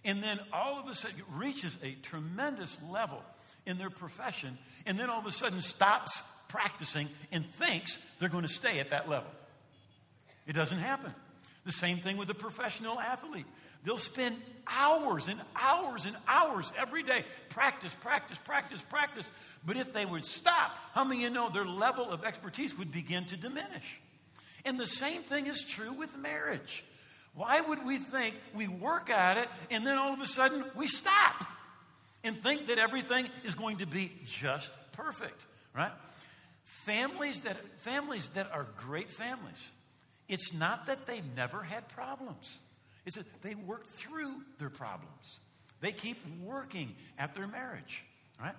and 0.06 0.24
then 0.24 0.40
all 0.52 0.80
of 0.80 0.88
a 0.88 0.96
sudden 0.96 1.22
reaches 1.34 1.78
a 1.84 1.92
tremendous 2.02 2.78
level 2.90 3.22
in 3.66 3.78
their 3.78 3.90
profession 3.90 4.58
and 4.86 4.98
then 4.98 5.10
all 5.10 5.20
of 5.20 5.26
a 5.26 5.32
sudden 5.32 5.62
stops 5.62 6.22
practicing 6.48 7.08
and 7.32 7.46
thinks 7.46 8.00
they're 8.20 8.30
going 8.30 8.46
to 8.46 8.54
stay 8.54 8.80
at 8.80 8.92
that 8.92 9.08
level? 9.08 9.30
It 10.48 10.54
doesn't 10.54 10.80
happen. 10.80 11.14
The 11.66 11.72
same 11.72 11.98
thing 11.98 12.18
with 12.18 12.30
a 12.30 12.36
professional 12.36 13.00
athlete. 13.00 13.46
They'll 13.84 13.98
spend 13.98 14.38
hours 14.68 15.28
and 15.28 15.40
hours 15.56 16.06
and 16.06 16.16
hours 16.28 16.72
every 16.78 17.04
day. 17.04 17.24
Practice, 17.50 17.96
practice, 17.96 18.38
practice, 18.38 18.82
practice. 18.82 19.30
But 19.66 19.78
if 19.78 19.94
they 19.94 20.06
would 20.06 20.26
stop, 20.26 20.78
how 20.94 21.04
many 21.04 21.22
you 21.22 21.30
know 21.30 21.50
their 21.50 21.66
level 21.66 22.10
of 22.10 22.24
expertise 22.24 22.78
would 22.78 22.92
begin 22.92 23.26
to 23.26 23.38
diminish? 23.38 24.00
And 24.66 24.80
the 24.80 24.88
same 24.88 25.22
thing 25.22 25.48
is 25.48 25.64
true 25.64 25.94
with 25.94 26.18
marriage. 26.18 26.84
Why 27.34 27.62
would 27.62 27.86
we 27.86 27.98
think 27.98 28.36
we 28.54 28.68
work 28.68 29.10
at 29.10 29.38
it 29.38 29.48
and 29.72 29.86
then 29.86 29.98
all 29.98 30.14
of 30.14 30.20
a 30.20 30.26
sudden 30.26 30.64
we 30.76 30.88
stop 30.88 31.44
and 32.24 32.38
think 32.38 32.68
that 32.68 32.80
everything 32.80 33.26
is 33.46 33.56
going 33.56 33.78
to 33.78 33.88
be 33.88 34.12
just 34.26 34.72
perfect, 34.92 35.46
right? 35.76 35.92
Families 36.64 37.42
that, 37.42 37.58
families 37.78 38.30
that 38.30 38.52
are 38.52 38.66
great 38.78 39.10
families, 39.10 39.72
it's 40.30 40.54
not 40.54 40.86
that 40.86 41.06
they've 41.08 41.36
never 41.36 41.64
had 41.64 41.88
problems. 41.90 42.60
It's 43.06 43.18
that 43.18 43.42
they 43.42 43.56
work 43.56 43.86
through 43.88 44.36
their 44.60 44.70
problems. 44.70 45.40
They 45.82 45.92
keep 45.92 46.18
working 46.44 46.96
at 47.18 47.34
their 47.34 47.48
marriage, 47.48 48.04
right? 48.40 48.56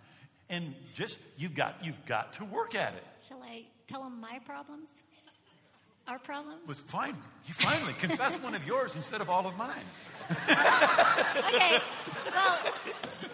And 0.49 0.75
just 0.95 1.21
you've 1.39 1.55
got 1.55 1.77
you've 1.85 2.05
got 2.07 2.33
to 2.35 2.45
work 2.45 2.75
at 2.75 2.95
it. 2.95 3.05
Shall 3.27 3.43
I 3.43 3.65
tell 3.87 4.03
them 4.03 4.21
my 4.21 4.41
problems? 4.45 5.03
Our 6.09 6.19
problems? 6.19 6.67
was 6.67 6.81
fine. 6.81 7.17
You 7.47 7.55
finally 7.55 7.93
confess 8.01 8.35
one 8.43 8.57
of 8.57 8.67
yours 8.67 8.97
instead 8.97 9.21
of 9.21 9.31
all 9.31 9.47
of 9.47 9.57
mine. 9.57 9.71
Okay. 11.53 11.79
Well, 12.33 12.59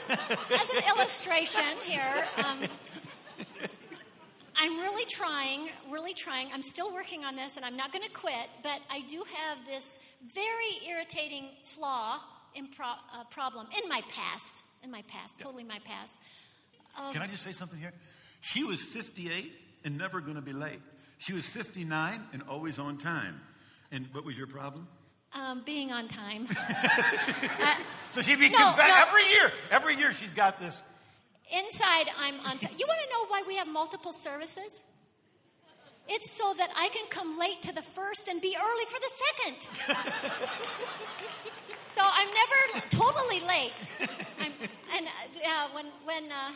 as 0.09 0.71
an 0.71 0.83
illustration 0.89 1.63
here, 1.85 2.25
um, 2.39 2.59
I'm 4.67 4.79
really 4.81 5.05
trying, 5.05 5.69
really 5.91 6.13
trying. 6.13 6.49
I'm 6.53 6.63
still 6.63 6.93
working 6.93 7.25
on 7.25 7.37
this, 7.37 7.57
and 7.57 7.65
I'm 7.65 7.77
not 7.77 7.93
going 7.93 8.05
to 8.05 8.11
quit. 8.11 8.49
But 8.65 8.81
I 8.91 9.03
do 9.03 9.23
have 9.37 9.65
this 9.65 10.01
very 10.35 10.89
irritating 10.91 11.51
flaw 11.63 12.19
in 12.55 12.67
pro- 12.69 12.87
uh, 12.87 13.23
problem 13.31 13.69
in 13.81 13.89
my 13.89 14.03
past. 14.09 14.55
In 14.83 14.91
my 14.91 15.03
past, 15.03 15.39
totally 15.39 15.63
my 15.63 15.79
past. 15.85 16.17
Can 17.13 17.23
I 17.23 17.27
just 17.29 17.43
say 17.45 17.53
something 17.53 17.79
here? 17.79 17.93
She 18.41 18.65
was 18.65 18.81
58 18.81 19.53
and 19.85 19.97
never 19.97 20.21
going 20.21 20.37
to 20.37 20.43
be 20.43 20.53
late. 20.53 20.81
She 21.19 21.33
was 21.33 21.47
59 21.47 22.21
and 22.33 22.43
always 22.49 22.79
on 22.79 22.99
time. 22.99 23.41
And 23.93 24.07
what 24.13 24.25
was 24.25 24.37
your 24.37 24.47
problem? 24.49 24.89
Um, 25.33 25.63
being 25.65 25.93
on 25.93 26.09
time. 26.09 26.49
So 28.13 28.23
she'd 28.23 28.39
be 28.41 28.49
No, 28.49 28.59
no. 28.59 28.75
every 28.79 29.25
year. 29.31 29.53
Every 29.71 29.95
year 29.97 30.13
she's 30.15 30.31
got 30.31 30.59
this. 30.59 30.81
Inside, 31.53 32.11
I'm 32.19 32.41
on 32.41 32.59
time. 32.59 32.73
You 32.77 32.87
want 32.89 33.01
to 33.05 33.11
know 33.13 33.27
why 33.29 33.43
we 33.47 33.55
have 33.57 33.69
multiple 33.69 34.13
services? 34.13 34.83
It's 36.09 36.31
so 36.31 36.55
that 36.59 36.71
I 36.77 36.89
can 36.89 37.07
come 37.09 37.39
late 37.39 37.63
to 37.63 37.75
the 37.75 37.83
first 37.83 38.29
and 38.29 38.41
be 38.41 38.57
early 38.57 38.85
for 38.87 38.99
the 38.99 39.11
second. 39.11 39.57
so 41.95 42.03
I'm 42.03 42.29
never 42.29 42.87
totally 42.91 43.41
late. 43.47 43.75
I'm, 44.41 44.53
and 44.97 45.07
uh, 45.07 45.69
when 45.73 45.87
when 46.05 46.31
uh, 46.31 46.53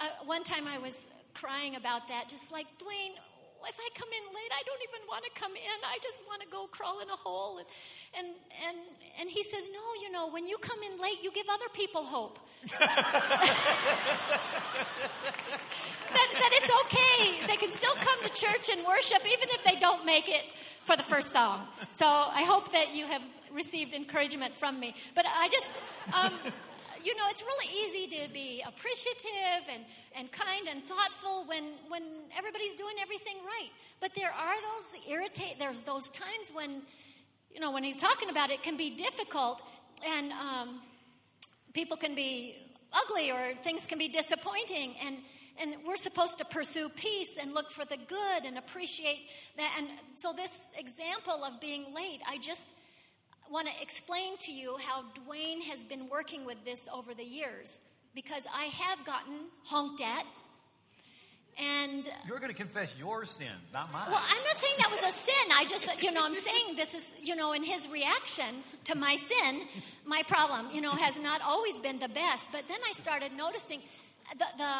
uh, 0.00 0.06
one 0.26 0.42
time 0.42 0.66
I 0.66 0.78
was 0.78 1.06
crying 1.34 1.76
about 1.76 2.08
that, 2.08 2.28
just 2.28 2.50
like 2.50 2.66
Duane, 2.78 3.14
if 3.68 3.78
I 3.78 3.88
come 3.94 4.08
in 4.08 4.34
late, 4.34 4.52
I 4.54 4.62
don't 4.66 4.82
even 4.82 5.06
want 5.08 5.24
to 5.24 5.30
come 5.40 5.52
in. 5.52 5.78
I 5.86 5.98
just 6.02 6.24
want 6.26 6.42
to 6.42 6.48
go 6.48 6.66
crawl 6.66 7.00
in 7.00 7.08
a 7.10 7.16
hole. 7.16 7.58
And 7.58 7.66
and 8.18 8.28
and 8.66 8.78
and 9.20 9.30
he 9.30 9.42
says, 9.42 9.68
no, 9.72 10.02
you 10.02 10.10
know, 10.10 10.30
when 10.30 10.46
you 10.46 10.58
come 10.58 10.78
in 10.82 11.00
late, 11.00 11.22
you 11.22 11.30
give 11.30 11.46
other 11.48 11.68
people 11.74 12.04
hope. 12.04 12.38
That, 12.62 12.78
that 16.10 16.50
it's 16.52 16.70
okay. 16.84 17.46
They 17.46 17.56
can 17.56 17.70
still 17.70 17.94
come 17.94 18.22
to 18.22 18.28
church 18.28 18.68
and 18.70 18.86
worship 18.86 19.22
even 19.26 19.48
if 19.50 19.64
they 19.64 19.76
don't 19.76 20.04
make 20.04 20.28
it 20.28 20.52
for 20.80 20.96
the 20.96 21.02
first 21.02 21.32
song. 21.32 21.66
So 21.92 22.06
I 22.06 22.42
hope 22.42 22.72
that 22.72 22.94
you 22.94 23.06
have 23.06 23.22
received 23.52 23.94
encouragement 23.94 24.54
from 24.54 24.78
me. 24.78 24.94
But 25.14 25.26
I 25.26 25.48
just, 25.48 25.78
um, 26.12 26.32
you 27.02 27.16
know, 27.16 27.24
it's 27.28 27.42
really 27.42 27.68
easy 27.84 28.06
to 28.18 28.32
be 28.32 28.62
appreciative 28.66 29.68
and, 29.72 29.84
and 30.16 30.30
kind 30.30 30.68
and 30.68 30.84
thoughtful 30.84 31.44
when, 31.46 31.64
when 31.88 32.02
everybody's 32.36 32.74
doing 32.74 32.94
everything 33.00 33.36
right. 33.44 33.70
But 34.00 34.14
there 34.14 34.32
are 34.32 34.54
those 34.74 34.96
irritate, 35.08 35.58
there's 35.58 35.80
those 35.80 36.08
times 36.10 36.50
when, 36.52 36.82
you 37.54 37.60
know, 37.60 37.70
when 37.70 37.84
he's 37.84 37.98
talking 37.98 38.30
about 38.30 38.50
it, 38.50 38.54
it 38.54 38.62
can 38.62 38.76
be 38.76 38.90
difficult 38.90 39.62
and 40.06 40.32
um, 40.32 40.80
people 41.72 41.96
can 41.96 42.14
be 42.14 42.56
ugly 42.92 43.30
or 43.30 43.54
things 43.62 43.86
can 43.86 43.98
be 43.98 44.08
disappointing 44.08 44.94
and 45.04 45.16
and 45.60 45.74
we're 45.86 45.96
supposed 45.96 46.38
to 46.38 46.44
pursue 46.46 46.88
peace 46.88 47.38
and 47.40 47.52
look 47.52 47.70
for 47.70 47.84
the 47.84 47.98
good 48.08 48.44
and 48.46 48.56
appreciate 48.56 49.20
that. 49.58 49.74
And 49.78 49.88
so, 50.14 50.32
this 50.32 50.68
example 50.78 51.44
of 51.44 51.60
being 51.60 51.94
late, 51.94 52.20
I 52.26 52.38
just 52.38 52.74
want 53.50 53.68
to 53.68 53.82
explain 53.82 54.38
to 54.38 54.52
you 54.52 54.78
how 54.86 55.04
Duane 55.12 55.60
has 55.62 55.84
been 55.84 56.08
working 56.08 56.46
with 56.46 56.64
this 56.64 56.88
over 56.88 57.14
the 57.14 57.24
years 57.24 57.80
because 58.14 58.46
I 58.54 58.64
have 58.64 59.04
gotten 59.04 59.50
honked 59.64 60.00
at. 60.00 60.24
And 61.60 62.08
You're 62.26 62.38
going 62.38 62.50
to 62.50 62.56
confess 62.56 62.94
your 62.98 63.26
sin, 63.26 63.52
not 63.72 63.92
mine. 63.92 64.06
well, 64.08 64.22
I'm 64.22 64.42
not 64.44 64.56
saying 64.56 64.74
that 64.78 64.90
was 64.90 65.02
a 65.02 65.12
sin. 65.12 65.52
I 65.52 65.64
just, 65.66 66.02
you 66.02 66.10
know, 66.10 66.24
I'm 66.24 66.34
saying 66.34 66.76
this 66.76 66.94
is, 66.94 67.20
you 67.22 67.36
know, 67.36 67.52
in 67.52 67.62
his 67.62 67.88
reaction 67.90 68.46
to 68.84 68.96
my 68.96 69.16
sin, 69.16 69.60
my 70.06 70.22
problem, 70.26 70.68
you 70.72 70.80
know, 70.80 70.92
has 70.92 71.20
not 71.20 71.42
always 71.42 71.76
been 71.76 71.98
the 71.98 72.08
best. 72.08 72.50
But 72.50 72.66
then 72.66 72.78
I 72.88 72.92
started 72.92 73.32
noticing 73.36 73.80
the, 74.38 74.46
the 74.56 74.72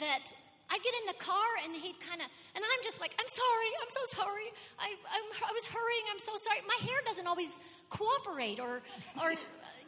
that 0.00 0.24
I'd 0.70 0.82
get 0.82 0.94
in 1.02 1.06
the 1.06 1.18
car 1.22 1.48
and 1.62 1.72
he'd 1.76 2.00
kind 2.00 2.20
of, 2.20 2.26
and 2.56 2.64
I'm 2.64 2.82
just 2.82 3.00
like, 3.00 3.14
I'm 3.20 3.28
sorry, 3.28 3.70
I'm 3.82 3.90
so 3.90 4.00
sorry. 4.16 4.48
I, 4.80 4.90
I'm, 4.90 5.26
I 5.46 5.52
was 5.52 5.66
hurrying, 5.68 6.04
I'm 6.10 6.18
so 6.18 6.32
sorry. 6.36 6.60
My 6.66 6.78
hair 6.86 6.98
doesn't 7.06 7.26
always 7.26 7.58
cooperate 7.90 8.58
or, 8.58 8.82
or, 9.22 9.32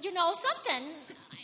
you 0.03 0.13
know, 0.13 0.33
something. 0.35 0.93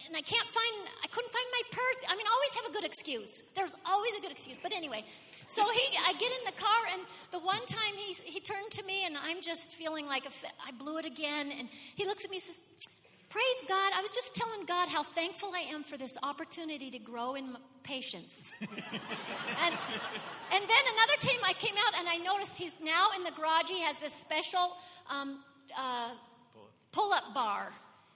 And 0.06 0.16
I 0.16 0.20
can't 0.20 0.48
find, 0.48 0.88
I 1.02 1.06
couldn't 1.08 1.32
find 1.32 1.46
my 1.52 1.62
purse. 1.70 2.04
I 2.08 2.16
mean, 2.16 2.26
always 2.30 2.54
have 2.56 2.66
a 2.70 2.72
good 2.72 2.84
excuse. 2.84 3.42
There's 3.54 3.74
always 3.86 4.14
a 4.16 4.20
good 4.20 4.30
excuse. 4.30 4.58
But 4.62 4.72
anyway, 4.74 5.04
so 5.48 5.62
he, 5.70 5.98
I 6.06 6.12
get 6.12 6.30
in 6.30 6.44
the 6.44 6.60
car, 6.60 6.80
and 6.92 7.02
the 7.30 7.38
one 7.38 7.64
time 7.66 7.94
he, 7.96 8.12
he 8.24 8.40
turned 8.40 8.70
to 8.72 8.84
me, 8.84 9.06
and 9.06 9.16
I'm 9.16 9.40
just 9.40 9.72
feeling 9.72 10.06
like 10.06 10.26
a, 10.26 10.30
I 10.66 10.72
blew 10.72 10.98
it 10.98 11.06
again. 11.06 11.52
And 11.58 11.68
he 11.94 12.04
looks 12.04 12.24
at 12.24 12.30
me 12.30 12.36
and 12.36 12.44
says, 12.44 12.58
Praise 13.32 13.64
God. 13.66 13.92
I 13.96 14.02
was 14.02 14.12
just 14.12 14.34
telling 14.34 14.66
God 14.66 14.90
how 14.90 15.02
thankful 15.02 15.52
I 15.56 15.60
am 15.72 15.82
for 15.82 15.96
this 15.96 16.18
opportunity 16.22 16.90
to 16.90 16.98
grow 16.98 17.34
in 17.34 17.56
patience. 17.82 18.52
and, 18.60 19.74
and 20.52 20.62
then 20.62 20.82
another 20.94 21.16
time 21.18 21.40
I 21.42 21.54
came 21.54 21.74
out 21.86 21.98
and 21.98 22.10
I 22.10 22.18
noticed 22.18 22.58
he's 22.58 22.76
now 22.84 23.08
in 23.16 23.24
the 23.24 23.30
garage. 23.30 23.70
He 23.70 23.80
has 23.80 23.98
this 24.00 24.12
special 24.12 24.76
um, 25.10 25.38
uh, 25.74 26.10
pull 26.92 27.14
up 27.14 27.32
bar. 27.32 27.72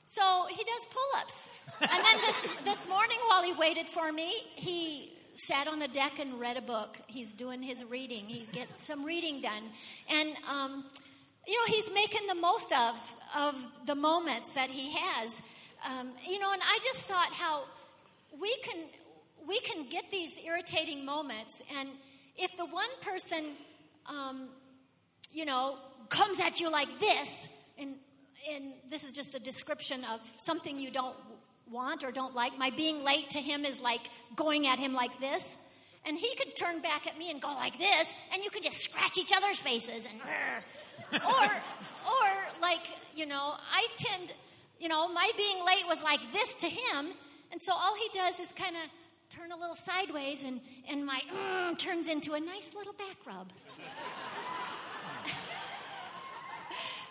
So 0.07 0.47
he 0.49 0.57
does 0.57 0.87
pull 0.91 1.21
ups. 1.21 1.63
And 1.81 2.05
then 2.05 2.17
this, 2.21 2.49
this 2.65 2.89
morning, 2.89 3.19
while 3.29 3.43
he 3.43 3.53
waited 3.53 3.89
for 3.89 4.13
me, 4.13 4.33
he 4.55 5.13
sat 5.35 5.69
on 5.69 5.81
the 5.81 5.89
deck 5.89 6.19
and 6.21 6.41
read 6.41 6.57
a 6.57 6.63
book. 6.63 6.99
He's 7.09 7.33
doing 7.33 7.63
his 7.63 7.85
reading, 7.85 8.25
he's 8.27 8.49
getting 8.49 8.75
some 8.77 9.05
reading 9.05 9.41
done. 9.41 9.65
And, 10.11 10.31
um, 10.49 10.85
you 11.47 11.55
know, 11.55 11.75
he's 11.75 11.93
making 11.93 12.27
the 12.29 12.37
most 12.37 12.73
of, 12.73 13.17
of 13.37 13.87
the 13.87 13.95
moments 13.95 14.55
that 14.55 14.71
he 14.71 14.97
has. 14.97 15.43
Um, 15.85 16.13
you 16.27 16.39
know, 16.39 16.53
and 16.53 16.63
I 16.63 16.79
just 16.83 17.01
thought 17.01 17.33
how 17.33 17.65
we 18.41 18.55
can, 18.63 18.85
we 19.47 19.61
can 19.61 19.89
get 19.89 20.11
these 20.11 20.39
irritating 20.45 21.05
moments, 21.05 21.63
and 21.79 21.89
if 22.37 22.57
the 22.57 22.65
one 22.67 22.89
person, 23.03 23.53
um, 24.07 24.49
you 25.33 25.45
know, 25.45 25.79
comes 26.09 26.41
at 26.41 26.61
you 26.61 26.71
like 26.71 26.99
this, 26.99 27.49
and, 27.79 27.97
and 28.53 28.75
this 28.91 29.05
is 29.05 29.13
just 29.13 29.35
a 29.35 29.41
description 29.41 30.05
of 30.05 30.21
something 30.37 30.79
you 30.79 30.91
don't 30.91 31.17
want 31.71 32.05
or 32.05 32.13
don't 32.13 32.35
like. 32.35 32.59
My 32.59 32.71
being 32.71 33.05
late 33.05 33.31
to 33.31 33.39
him 33.39 33.65
is 33.65 33.81
like 33.81 34.11
going 34.35 34.67
at 34.67 34.79
him 34.79 34.93
like 34.93 35.19
this. 35.21 35.57
And 36.07 36.17
he 36.17 36.33
could 36.37 36.55
turn 36.55 36.81
back 36.81 37.09
at 37.09 37.19
me 37.19 37.33
and 37.33 37.43
go 37.43 37.49
like 37.49 37.79
this, 37.79 38.15
and 38.33 38.41
you 38.45 38.49
could 38.51 38.63
just 38.63 38.79
scratch 38.79 39.19
each 39.19 39.33
other's 39.37 39.59
faces 39.59 40.07
and, 40.07 41.21
or, 41.21 41.45
or 41.45 42.29
like 42.63 42.87
you 43.13 43.27
know, 43.27 43.55
I 43.73 43.89
tend, 43.97 44.33
you 44.79 44.89
know, 44.89 45.09
my 45.13 45.29
being 45.37 45.65
late 45.67 45.85
was 45.89 46.05
like 46.05 46.21
this 46.33 46.55
to 46.57 46.69
him, 46.69 47.09
and 47.51 47.61
so 47.61 47.73
all 47.73 47.97
he 47.97 48.09
does 48.17 48.39
is 48.39 48.53
kind 48.53 48.77
of 48.77 48.83
turn 49.31 49.51
a 49.51 49.57
little 49.57 49.75
sideways, 49.75 50.45
and 50.45 50.61
and 50.89 51.05
my 51.05 51.23
turns 51.77 52.07
into 52.07 52.35
a 52.35 52.41
nice 52.41 52.73
little 52.77 52.93
back 52.93 53.17
rub. 53.27 53.53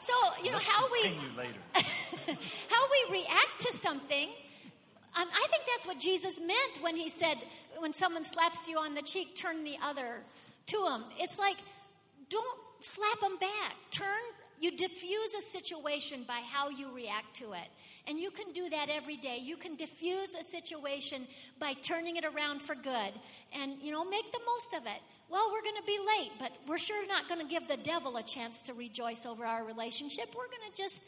So 0.06 0.14
you 0.44 0.52
know 0.52 0.58
Let's 0.58 0.70
how 0.70 0.86
we 0.92 1.04
later. 1.36 1.62
how 2.70 2.84
we 2.92 3.20
react 3.20 3.60
to 3.60 3.74
something. 3.74 4.30
Um, 5.18 5.28
I 5.34 5.48
think 5.50 5.64
that's 5.74 5.88
what 5.88 5.98
Jesus 5.98 6.42
meant 6.42 6.82
when 6.82 6.98
he 6.98 7.08
said, 7.08 7.38
when 7.78 7.94
someone 7.94 8.26
slaps 8.26 8.68
you 8.68 8.78
on 8.78 8.96
the 8.96 9.02
cheek, 9.02 9.34
turn 9.36 9.64
the 9.64 9.78
other 9.82 10.20
to 10.66 10.78
them. 10.90 11.06
It's 11.18 11.40
like, 11.40 11.56
don't 12.30 12.60
slap 12.82 13.22
them 13.22 13.38
back. 13.38 13.76
Turn, 13.92 14.06
you 14.60 14.72
diffuse 14.72 15.34
a 15.40 15.42
situation 15.42 16.26
by 16.28 16.42
how 16.52 16.70
you 16.70 16.94
react 16.94 17.34
to 17.38 17.54
it. 17.54 17.70
And 18.08 18.20
you 18.20 18.30
can 18.30 18.52
do 18.52 18.70
that 18.70 18.90
every 18.90 19.16
day. 19.16 19.40
You 19.42 19.56
can 19.56 19.76
diffuse 19.76 20.36
a 20.36 20.44
situation 20.44 21.22
by 21.60 21.74
turning 21.82 22.18
it 22.18 22.26
around 22.26 22.62
for 22.62 22.76
good 22.76 23.14
and, 23.54 23.82
you 23.82 23.92
know, 23.94 24.04
make 24.04 24.32
the 24.34 24.42
most 24.46 24.74
of 24.74 24.86
it. 24.86 25.02
Well, 25.30 25.50
we're 25.52 25.64
going 25.64 25.78
to 25.78 25.84
be 25.84 25.98
late, 26.20 26.32
but 26.40 26.52
we're 26.68 26.78
sure 26.78 27.08
not 27.08 27.28
going 27.28 27.42
to 27.42 27.48
give 27.48 27.68
the 27.68 27.78
devil 27.78 28.18
a 28.18 28.24
chance 28.24 28.62
to 28.64 28.74
rejoice 28.74 29.26
over 29.26 29.46
our 29.46 29.64
relationship. 29.64 30.28
We're 30.36 30.48
going 30.48 30.72
to 30.72 30.82
just 30.82 31.04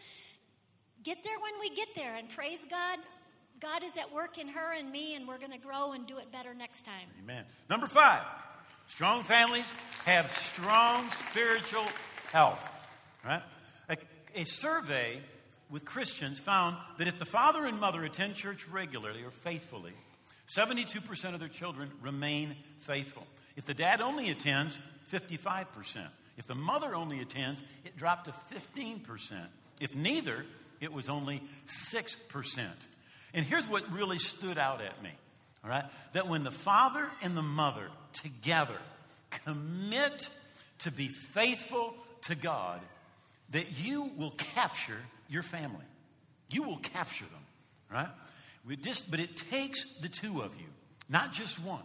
get 1.04 1.24
there 1.24 1.38
when 1.40 1.54
we 1.60 1.76
get 1.76 1.90
there 1.96 2.16
and 2.16 2.28
praise 2.30 2.66
God. 2.70 3.00
God 3.60 3.84
is 3.84 3.98
at 3.98 4.14
work 4.14 4.38
in 4.38 4.48
her 4.50 4.74
and 4.74 4.92
me, 4.92 5.16
and 5.16 5.28
we're 5.28 5.38
going 5.38 5.52
to 5.52 5.58
grow 5.58 5.94
and 5.94 6.06
do 6.06 6.18
it 6.18 6.32
better 6.32 6.54
next 6.54 6.84
time. 6.84 7.08
Amen. 7.24 7.44
Number 7.70 7.88
five, 7.88 8.22
strong 8.88 9.24
families 9.24 9.72
have 10.06 10.30
strong 10.32 11.10
spiritual 11.12 11.86
health. 12.32 12.74
Right? 13.26 13.42
A, 13.90 13.98
a 14.36 14.44
survey 14.46 15.22
with 15.70 15.86
Christians 15.86 16.40
found 16.40 16.78
that 16.98 17.08
if 17.08 17.20
the 17.20 17.26
father 17.26 17.66
and 17.66 17.80
mother 17.80 18.04
attend 18.04 18.36
church 18.36 18.68
regularly 18.68 19.24
or 19.24 19.32
faithfully, 19.32 19.94
72% 20.48 21.34
of 21.34 21.40
their 21.40 21.50
children 21.50 21.92
remain 22.02 22.56
faithful. 22.80 23.28
If 23.58 23.66
the 23.66 23.74
dad 23.74 24.02
only 24.02 24.30
attends, 24.30 24.80
55%. 25.12 26.08
If 26.38 26.46
the 26.46 26.56
mother 26.56 26.96
only 26.96 27.20
attends, 27.20 27.64
it 27.84 27.98
dropped 27.98 28.26
to 28.26 28.32
15%. 28.32 29.02
If 29.82 29.96
neither, 29.96 30.46
it 30.80 30.94
was 30.94 31.10
only 31.10 31.42
6%. 31.66 32.60
And 33.34 33.46
here's 33.46 33.68
what 33.68 33.92
really 33.92 34.20
stood 34.20 34.58
out 34.58 34.82
at 34.82 35.02
me, 35.04 35.10
all 35.64 35.70
right? 35.70 35.86
That 36.14 36.28
when 36.28 36.44
the 36.44 36.52
father 36.52 37.10
and 37.24 37.36
the 37.36 37.42
mother 37.42 37.88
together 38.14 38.78
commit 39.44 40.30
to 40.80 40.92
be 40.92 41.08
faithful 41.08 41.96
to 42.24 42.36
God, 42.36 42.80
that 43.50 43.80
you 43.84 44.12
will 44.18 44.32
capture 44.32 45.00
your 45.30 45.44
family. 45.44 45.86
You 46.52 46.64
will 46.64 46.78
capture 46.78 47.26
them, 47.26 47.44
right? 47.92 48.10
We 48.68 48.76
just, 48.76 49.10
but 49.10 49.20
it 49.20 49.36
takes 49.36 49.84
the 50.00 50.10
two 50.10 50.42
of 50.42 50.56
you, 50.56 50.68
not 51.10 51.34
just 51.34 51.60
one. 51.64 51.84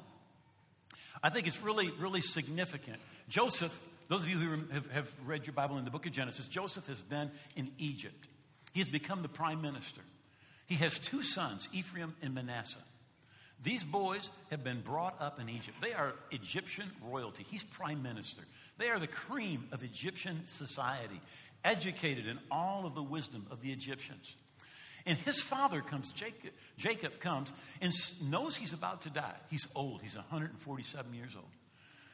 I 1.23 1.31
think 1.31 1.47
it's 1.47 1.63
really, 1.63 1.91
really 1.99 2.21
significant. 2.21 2.99
Joseph, 3.29 3.77
those 4.09 4.23
of 4.23 4.31
you 4.31 4.37
who 4.37 4.51
have, 4.73 4.91
have 4.93 5.13
read 5.25 5.47
your 5.47 5.55
Bible 5.55 5.79
in 5.79 5.85
the 5.85 5.91
book 5.91 6.07
of 6.07 6.13
Genesis, 6.13 6.47
Joseph 6.47 6.87
has 6.87 7.03
been 7.03 7.31
in 7.57 7.71
Egypt. 7.79 8.29
He 8.73 8.81
has 8.81 8.89
become 8.89 9.23
the 9.23 9.29
prime 9.29 9.63
minister. 9.63 10.03
He 10.67 10.77
has 10.77 10.99
two 10.99 11.23
sons, 11.23 11.69
Ephraim 11.73 12.15
and 12.23 12.35
Manasseh. 12.35 12.79
These 13.63 13.85
boys 13.85 14.31
have 14.51 14.65
been 14.65 14.81
brought 14.81 15.21
up 15.21 15.39
in 15.39 15.49
Egypt. 15.49 15.81
They 15.81 15.93
are 15.93 16.15
Egyptian 16.33 16.91
royalty. 17.01 17.45
He's 17.49 17.63
prime 17.63 18.03
minister. 18.03 18.43
They 18.79 18.89
are 18.89 18.99
the 18.99 19.07
cream 19.07 19.69
of 19.71 19.85
Egyptian 19.85 20.47
society, 20.47 21.21
educated 21.63 22.27
in 22.27 22.41
all 22.51 22.87
of 22.87 22.95
the 22.95 23.03
wisdom 23.03 23.47
of 23.51 23.61
the 23.61 23.71
Egyptians. 23.71 24.35
And 25.07 25.19
his 25.19 25.41
father 25.41 25.81
comes, 25.81 26.13
Jacob, 26.13 26.51
Jacob 26.77 27.19
comes 27.21 27.53
and 27.81 27.93
knows 28.31 28.57
he's 28.57 28.73
about 28.73 29.03
to 29.03 29.11
die. 29.11 29.35
He's 29.51 29.67
old, 29.75 30.03
he's 30.03 30.17
147 30.17 31.15
years 31.15 31.35
old. 31.35 31.47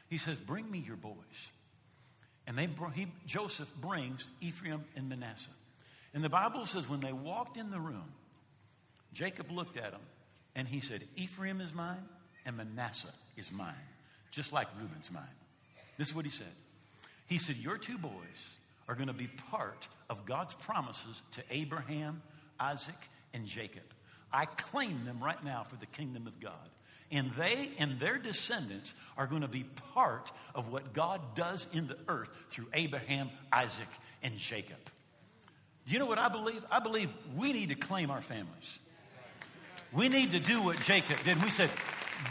He 0.09 0.17
says, 0.17 0.37
Bring 0.37 0.69
me 0.69 0.79
your 0.79 0.95
boys. 0.95 1.15
And 2.47 2.57
they, 2.57 2.67
he, 2.95 3.07
Joseph 3.27 3.71
brings 3.79 4.27
Ephraim 4.41 4.83
and 4.95 5.07
Manasseh. 5.07 5.51
And 6.15 6.23
the 6.23 6.29
Bible 6.29 6.65
says, 6.65 6.89
when 6.89 6.99
they 6.99 7.13
walked 7.13 7.57
in 7.57 7.69
the 7.69 7.79
room, 7.79 8.11
Jacob 9.13 9.51
looked 9.51 9.77
at 9.77 9.91
him 9.91 10.01
and 10.55 10.67
he 10.67 10.79
said, 10.79 11.03
Ephraim 11.15 11.61
is 11.61 11.73
mine 11.73 12.03
and 12.45 12.57
Manasseh 12.57 13.13
is 13.37 13.51
mine, 13.51 13.75
just 14.31 14.51
like 14.51 14.67
Reuben's 14.79 15.11
mine. 15.11 15.23
This 15.97 16.09
is 16.09 16.15
what 16.15 16.25
he 16.25 16.31
said. 16.31 16.47
He 17.27 17.37
said, 17.37 17.57
Your 17.57 17.77
two 17.77 17.97
boys 17.97 18.55
are 18.87 18.95
going 18.95 19.07
to 19.07 19.13
be 19.13 19.27
part 19.27 19.87
of 20.09 20.25
God's 20.25 20.55
promises 20.55 21.21
to 21.31 21.43
Abraham, 21.51 22.23
Isaac, 22.59 22.95
and 23.33 23.45
Jacob. 23.45 23.83
I 24.31 24.45
claim 24.45 25.05
them 25.05 25.19
right 25.23 25.43
now 25.43 25.63
for 25.63 25.75
the 25.75 25.85
kingdom 25.85 26.27
of 26.27 26.39
God. 26.39 26.53
And 27.11 27.31
they 27.33 27.71
and 27.79 27.99
their 27.99 28.19
descendants 28.19 28.93
are 29.17 29.25
going 29.25 29.41
to 29.41 29.47
be 29.47 29.63
part 29.93 30.31
of 30.53 30.71
what 30.71 30.93
God 30.93 31.21
does 31.33 31.65
in 31.73 31.87
the 31.87 31.97
earth 32.07 32.29
through 32.51 32.67
Abraham, 32.73 33.31
Isaac, 33.51 33.87
and 34.21 34.37
Jacob. 34.37 34.77
Do 35.87 35.93
you 35.93 35.99
know 35.99 36.05
what 36.05 36.19
I 36.19 36.29
believe? 36.29 36.63
I 36.69 36.79
believe 36.79 37.11
we 37.35 37.51
need 37.51 37.69
to 37.69 37.75
claim 37.75 38.11
our 38.11 38.21
families. 38.21 38.77
We 39.91 40.07
need 40.07 40.33
to 40.33 40.39
do 40.39 40.61
what 40.61 40.79
Jacob 40.81 41.17
did. 41.23 41.41
We 41.41 41.49
said, 41.49 41.71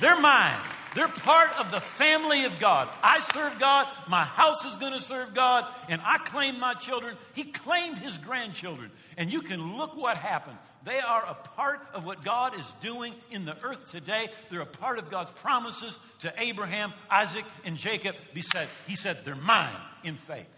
They're 0.01 0.21
mine. 0.21 0.59
They're 0.99 1.07
part 1.07 1.57
of 1.61 1.71
the 1.71 1.81
family 1.81 2.45
of 2.45 2.59
God. 2.59 2.89
I 3.05 3.21
serve 3.21 3.61
God, 3.61 3.87
my 4.09 4.25
house 4.25 4.65
is 4.65 4.75
going 4.79 4.95
to 4.95 5.01
serve 5.01 5.33
God, 5.33 5.65
and 5.89 6.03
I 6.05 6.19
claim 6.19 6.59
my 6.59 6.75
children. 6.75 7.17
He 7.35 7.45
claimed 7.45 7.99
his 7.99 8.19
grandchildren. 8.19 8.91
And 9.17 9.33
you 9.33 9.43
can 9.43 9.77
look 9.77 9.97
what 9.97 10.17
happened. 10.17 10.59
They 10.83 10.99
are 10.99 11.25
a 11.25 11.35
part 11.35 11.87
of 11.95 12.05
what 12.05 12.25
God 12.25 12.59
is 12.59 12.75
doing 12.81 13.15
in 13.31 13.45
the 13.45 13.57
earth 13.63 13.93
today. 13.93 14.27
They're 14.51 14.61
a 14.61 14.67
part 14.67 14.99
of 14.99 15.09
God's 15.09 15.31
promises 15.31 15.97
to 16.19 16.35
Abraham, 16.37 16.93
Isaac, 17.09 17.45
and 17.65 17.77
Jacob. 17.77 18.17
He 18.35 18.41
said, 18.41 18.67
he 18.89 18.97
said 18.97 19.25
They're 19.25 19.37
mine 19.37 19.71
in 20.03 20.17
faith. 20.17 20.51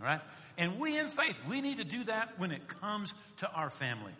All 0.00 0.06
right? 0.06 0.22
And 0.56 0.78
we 0.78 0.98
in 0.98 1.08
faith, 1.08 1.38
we 1.46 1.60
need 1.60 1.76
to 1.76 1.84
do 1.84 2.02
that 2.04 2.38
when 2.38 2.50
it 2.50 2.66
comes 2.66 3.14
to 3.36 3.50
our 3.52 3.68
family. 3.68 4.12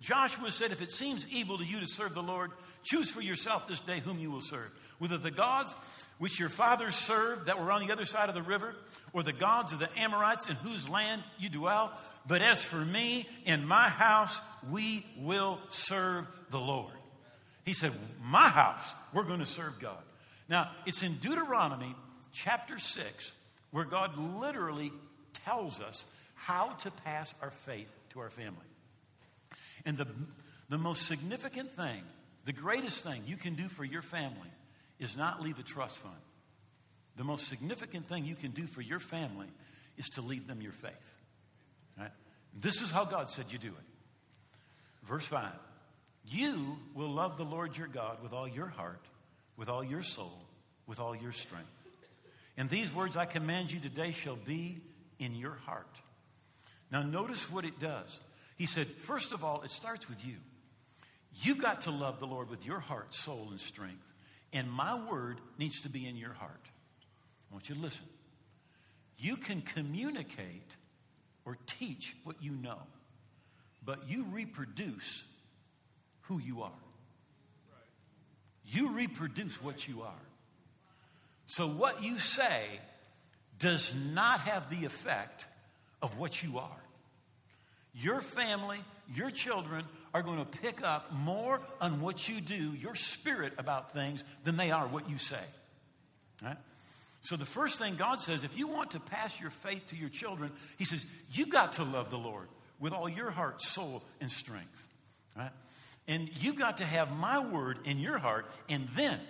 Joshua 0.00 0.50
said, 0.50 0.72
If 0.72 0.80
it 0.80 0.90
seems 0.90 1.26
evil 1.28 1.58
to 1.58 1.64
you 1.64 1.80
to 1.80 1.86
serve 1.86 2.14
the 2.14 2.22
Lord, 2.22 2.52
choose 2.82 3.10
for 3.10 3.20
yourself 3.20 3.68
this 3.68 3.80
day 3.80 4.00
whom 4.00 4.18
you 4.18 4.30
will 4.30 4.40
serve. 4.40 4.70
Whether 4.98 5.18
the 5.18 5.30
gods 5.30 5.74
which 6.18 6.38
your 6.38 6.48
fathers 6.48 6.94
served 6.94 7.46
that 7.46 7.58
were 7.58 7.70
on 7.70 7.86
the 7.86 7.92
other 7.92 8.06
side 8.06 8.28
of 8.28 8.34
the 8.34 8.42
river, 8.42 8.74
or 9.12 9.22
the 9.22 9.32
gods 9.32 9.72
of 9.72 9.78
the 9.78 9.88
Amorites 9.98 10.48
in 10.48 10.56
whose 10.56 10.88
land 10.88 11.22
you 11.38 11.48
dwell. 11.48 11.92
But 12.26 12.42
as 12.42 12.64
for 12.64 12.82
me 12.84 13.26
and 13.46 13.66
my 13.66 13.88
house, 13.88 14.40
we 14.70 15.04
will 15.18 15.58
serve 15.68 16.26
the 16.50 16.60
Lord. 16.60 16.92
He 17.64 17.74
said, 17.74 17.92
My 18.22 18.48
house, 18.48 18.94
we're 19.12 19.24
going 19.24 19.40
to 19.40 19.46
serve 19.46 19.78
God. 19.80 20.02
Now, 20.48 20.70
it's 20.86 21.02
in 21.02 21.14
Deuteronomy 21.16 21.94
chapter 22.32 22.78
6 22.78 23.32
where 23.70 23.84
God 23.84 24.16
literally 24.18 24.92
tells 25.44 25.80
us 25.80 26.06
how 26.34 26.70
to 26.80 26.90
pass 26.90 27.34
our 27.42 27.50
faith 27.50 27.94
to 28.10 28.20
our 28.20 28.30
family. 28.30 28.69
And 29.84 29.96
the, 29.96 30.06
the 30.68 30.78
most 30.78 31.06
significant 31.06 31.72
thing, 31.72 32.02
the 32.44 32.52
greatest 32.52 33.04
thing 33.04 33.22
you 33.26 33.36
can 33.36 33.54
do 33.54 33.68
for 33.68 33.84
your 33.84 34.02
family 34.02 34.50
is 34.98 35.16
not 35.16 35.42
leave 35.42 35.58
a 35.58 35.62
trust 35.62 35.98
fund. 35.98 36.14
The 37.16 37.24
most 37.24 37.48
significant 37.48 38.06
thing 38.06 38.24
you 38.24 38.36
can 38.36 38.52
do 38.52 38.66
for 38.66 38.80
your 38.80 39.00
family 39.00 39.48
is 39.96 40.08
to 40.10 40.22
leave 40.22 40.46
them 40.46 40.62
your 40.62 40.72
faith. 40.72 40.92
Right? 41.98 42.10
This 42.58 42.80
is 42.82 42.90
how 42.90 43.04
God 43.04 43.28
said 43.28 43.52
you 43.52 43.58
do 43.58 43.68
it. 43.68 43.84
Verse 45.04 45.26
5 45.26 45.50
You 46.24 46.78
will 46.94 47.10
love 47.10 47.36
the 47.36 47.44
Lord 47.44 47.76
your 47.76 47.88
God 47.88 48.22
with 48.22 48.32
all 48.32 48.48
your 48.48 48.68
heart, 48.68 49.04
with 49.56 49.68
all 49.68 49.84
your 49.84 50.02
soul, 50.02 50.46
with 50.86 51.00
all 51.00 51.14
your 51.14 51.32
strength. 51.32 51.68
And 52.56 52.68
these 52.68 52.94
words 52.94 53.16
I 53.16 53.26
command 53.26 53.72
you 53.72 53.80
today 53.80 54.12
shall 54.12 54.36
be 54.36 54.80
in 55.18 55.34
your 55.34 55.54
heart. 55.66 56.00
Now, 56.90 57.02
notice 57.02 57.50
what 57.50 57.64
it 57.64 57.78
does. 57.78 58.18
He 58.60 58.66
said, 58.66 58.88
first 58.88 59.32
of 59.32 59.42
all, 59.42 59.62
it 59.62 59.70
starts 59.70 60.06
with 60.06 60.22
you. 60.22 60.34
You've 61.32 61.62
got 61.62 61.80
to 61.82 61.90
love 61.90 62.20
the 62.20 62.26
Lord 62.26 62.50
with 62.50 62.66
your 62.66 62.78
heart, 62.78 63.14
soul, 63.14 63.48
and 63.50 63.58
strength. 63.58 64.12
And 64.52 64.70
my 64.70 65.02
word 65.10 65.38
needs 65.56 65.80
to 65.80 65.88
be 65.88 66.06
in 66.06 66.14
your 66.14 66.34
heart. 66.34 66.60
I 67.50 67.54
want 67.54 67.70
you 67.70 67.74
to 67.76 67.80
listen. 67.80 68.04
You 69.16 69.36
can 69.36 69.62
communicate 69.62 70.76
or 71.46 71.56
teach 71.64 72.14
what 72.24 72.36
you 72.42 72.50
know, 72.50 72.82
but 73.82 74.06
you 74.10 74.26
reproduce 74.30 75.24
who 76.24 76.38
you 76.38 76.60
are. 76.60 76.84
You 78.66 78.90
reproduce 78.90 79.62
what 79.62 79.88
you 79.88 80.02
are. 80.02 80.26
So, 81.46 81.66
what 81.66 82.02
you 82.02 82.18
say 82.18 82.66
does 83.58 83.94
not 83.94 84.40
have 84.40 84.68
the 84.68 84.84
effect 84.84 85.46
of 86.02 86.18
what 86.18 86.42
you 86.42 86.58
are. 86.58 86.79
Your 87.94 88.20
family, 88.20 88.78
your 89.14 89.30
children 89.30 89.84
are 90.14 90.22
going 90.22 90.38
to 90.38 90.58
pick 90.60 90.82
up 90.82 91.12
more 91.12 91.60
on 91.80 92.00
what 92.00 92.28
you 92.28 92.40
do, 92.40 92.74
your 92.74 92.94
spirit 92.94 93.52
about 93.58 93.92
things, 93.92 94.24
than 94.44 94.56
they 94.56 94.70
are 94.70 94.86
what 94.86 95.10
you 95.10 95.18
say. 95.18 95.42
Right? 96.42 96.56
So, 97.22 97.36
the 97.36 97.44
first 97.44 97.78
thing 97.78 97.96
God 97.96 98.20
says, 98.20 98.44
if 98.44 98.56
you 98.56 98.66
want 98.66 98.92
to 98.92 99.00
pass 99.00 99.40
your 99.40 99.50
faith 99.50 99.86
to 99.86 99.96
your 99.96 100.08
children, 100.08 100.52
He 100.78 100.84
says, 100.84 101.04
you 101.30 101.46
got 101.46 101.72
to 101.74 101.84
love 101.84 102.10
the 102.10 102.18
Lord 102.18 102.48
with 102.78 102.92
all 102.92 103.08
your 103.08 103.30
heart, 103.30 103.60
soul, 103.60 104.02
and 104.20 104.30
strength. 104.30 104.88
Right? 105.36 105.50
And 106.08 106.30
you've 106.42 106.56
got 106.56 106.78
to 106.78 106.84
have 106.84 107.12
my 107.12 107.44
word 107.44 107.78
in 107.84 107.98
your 107.98 108.18
heart, 108.18 108.46
and 108.68 108.88
then 108.96 109.20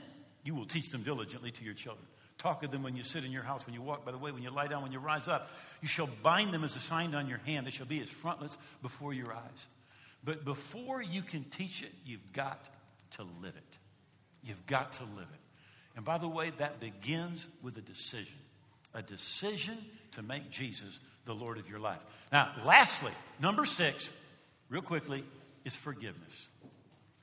you 0.44 0.54
will 0.54 0.66
teach 0.66 0.88
them 0.90 1.02
diligently 1.02 1.50
to 1.50 1.64
your 1.64 1.74
children. 1.74 2.06
Talk 2.40 2.64
of 2.64 2.70
them 2.70 2.82
when 2.82 2.96
you 2.96 3.02
sit 3.02 3.26
in 3.26 3.32
your 3.32 3.42
house, 3.42 3.66
when 3.66 3.74
you 3.74 3.82
walk 3.82 4.06
by 4.06 4.12
the 4.12 4.18
way, 4.18 4.32
when 4.32 4.42
you 4.42 4.50
lie 4.50 4.66
down, 4.66 4.82
when 4.82 4.92
you 4.92 4.98
rise 4.98 5.28
up. 5.28 5.50
You 5.82 5.88
shall 5.88 6.08
bind 6.22 6.54
them 6.54 6.64
as 6.64 6.74
a 6.74 6.80
sign 6.80 7.14
on 7.14 7.28
your 7.28 7.40
hand. 7.44 7.66
They 7.66 7.70
shall 7.70 7.84
be 7.84 8.00
as 8.00 8.08
frontlets 8.08 8.56
before 8.80 9.12
your 9.12 9.30
eyes. 9.30 9.68
But 10.24 10.42
before 10.42 11.02
you 11.02 11.20
can 11.20 11.44
teach 11.44 11.82
it, 11.82 11.92
you've 12.06 12.32
got 12.32 12.70
to 13.12 13.24
live 13.42 13.54
it. 13.56 13.78
You've 14.42 14.64
got 14.66 14.92
to 14.92 15.02
live 15.02 15.28
it. 15.30 15.40
And 15.96 16.04
by 16.04 16.16
the 16.16 16.28
way, 16.28 16.50
that 16.56 16.80
begins 16.80 17.46
with 17.62 17.76
a 17.76 17.82
decision 17.82 18.38
a 18.94 19.02
decision 19.02 19.78
to 20.12 20.22
make 20.22 20.50
Jesus 20.50 20.98
the 21.24 21.34
Lord 21.34 21.58
of 21.58 21.68
your 21.70 21.78
life. 21.78 22.00
Now, 22.32 22.50
lastly, 22.64 23.12
number 23.38 23.64
six, 23.64 24.10
real 24.68 24.82
quickly, 24.82 25.22
is 25.64 25.76
forgiveness. 25.76 26.48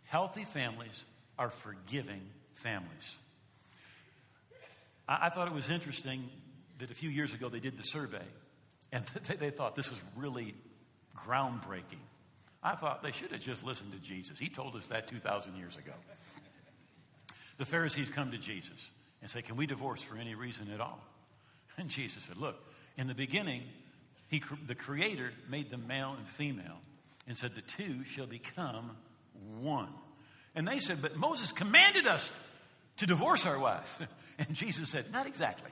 Healthy 0.06 0.46
families 0.46 1.04
are 1.38 1.50
forgiving 1.50 2.22
families. 2.54 3.18
I, 5.08 5.28
I 5.28 5.30
thought 5.30 5.48
it 5.48 5.54
was 5.54 5.70
interesting 5.70 6.30
that 6.80 6.92
a 6.92 6.96
few 6.96 7.10
years 7.10 7.34
ago 7.34 7.50
they 7.50 7.60
did 7.60 7.78
the 7.78 7.84
survey 7.84 8.26
and 8.92 9.06
they, 9.28 9.36
they 9.36 9.50
thought 9.50 9.76
this 9.76 9.90
was 9.90 10.02
really 10.16 10.54
groundbreaking. 11.16 12.02
I 12.64 12.76
thought 12.76 13.04
they 13.04 13.12
should 13.12 13.32
have 13.32 13.42
just 13.42 13.64
listened 13.64 13.92
to 13.94 14.00
Jesus. 14.00 14.40
He 14.40 14.50
told 14.50 14.76
us 14.76 14.88
that 14.88 15.08
2,000 15.08 15.56
years 15.56 15.78
ago. 15.78 15.94
The 17.58 17.66
Pharisees 17.66 18.10
come 18.10 18.32
to 18.32 18.38
Jesus 18.38 18.92
and 19.22 19.30
say, 19.30 19.42
Can 19.42 19.56
we 19.56 19.66
divorce 19.66 20.04
for 20.04 20.18
any 20.18 20.36
reason 20.36 20.70
at 20.74 20.82
all? 20.82 21.00
And 21.80 21.90
Jesus 21.90 22.24
said, 22.24 22.38
Look, 22.38 22.56
in 22.98 23.06
the 23.06 23.14
beginning, 23.14 23.62
he, 24.30 24.42
the 24.66 24.74
Creator 24.74 25.32
made 25.48 25.70
them 25.70 25.86
male 25.88 26.16
and 26.18 26.28
female 26.28 26.80
and 27.28 27.38
said, 27.38 27.54
The 27.54 27.62
two 27.62 28.04
shall 28.04 28.26
become 28.26 28.98
one. 29.60 29.90
And 30.56 30.68
they 30.68 30.80
said, 30.80 31.02
But 31.02 31.18
Moses 31.18 31.52
commanded 31.52 32.08
us 32.08 32.32
to 32.98 33.06
divorce 33.06 33.46
our 33.46 33.60
wives. 33.60 33.94
And 34.40 34.54
Jesus 34.54 34.90
said, 34.90 35.12
Not 35.12 35.26
exactly. 35.26 35.72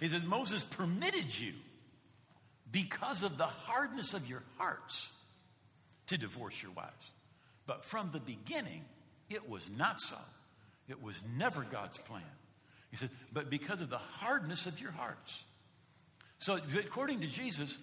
He 0.00 0.08
says, 0.08 0.24
Moses 0.24 0.64
permitted 0.64 1.38
you 1.38 1.52
because 2.68 3.22
of 3.22 3.38
the 3.38 3.46
hardness 3.46 4.12
of 4.12 4.28
your 4.28 4.42
hearts 4.56 5.08
to 6.08 6.18
divorce 6.18 6.60
your 6.60 6.72
wives. 6.72 7.10
But 7.66 7.84
from 7.84 8.10
the 8.12 8.18
beginning, 8.18 8.84
it 9.30 9.48
was 9.48 9.70
not 9.70 10.00
so. 10.00 10.16
It 10.88 11.02
was 11.02 11.22
never 11.36 11.62
God's 11.62 11.98
plan. 11.98 12.22
He 12.90 12.96
said, 12.96 13.10
but 13.32 13.50
because 13.50 13.80
of 13.80 13.90
the 13.90 13.98
hardness 13.98 14.66
of 14.66 14.80
your 14.80 14.92
hearts. 14.92 15.44
So, 16.38 16.58
according 16.78 17.20
to 17.20 17.26
Jesus, 17.26 17.76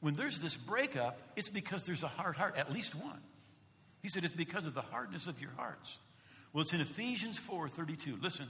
when 0.00 0.14
there's 0.14 0.40
this 0.40 0.56
breakup, 0.56 1.18
it's 1.36 1.48
because 1.48 1.82
there's 1.84 2.02
a 2.02 2.08
hard 2.08 2.36
heart, 2.36 2.56
at 2.56 2.72
least 2.72 2.94
one. 2.94 3.20
He 4.02 4.08
said, 4.08 4.24
it's 4.24 4.32
because 4.32 4.66
of 4.66 4.74
the 4.74 4.82
hardness 4.82 5.26
of 5.28 5.40
your 5.40 5.52
hearts. 5.56 5.98
Well, 6.52 6.62
it's 6.62 6.72
in 6.72 6.80
Ephesians 6.80 7.38
4 7.38 7.68
32. 7.68 8.18
Listen, 8.22 8.48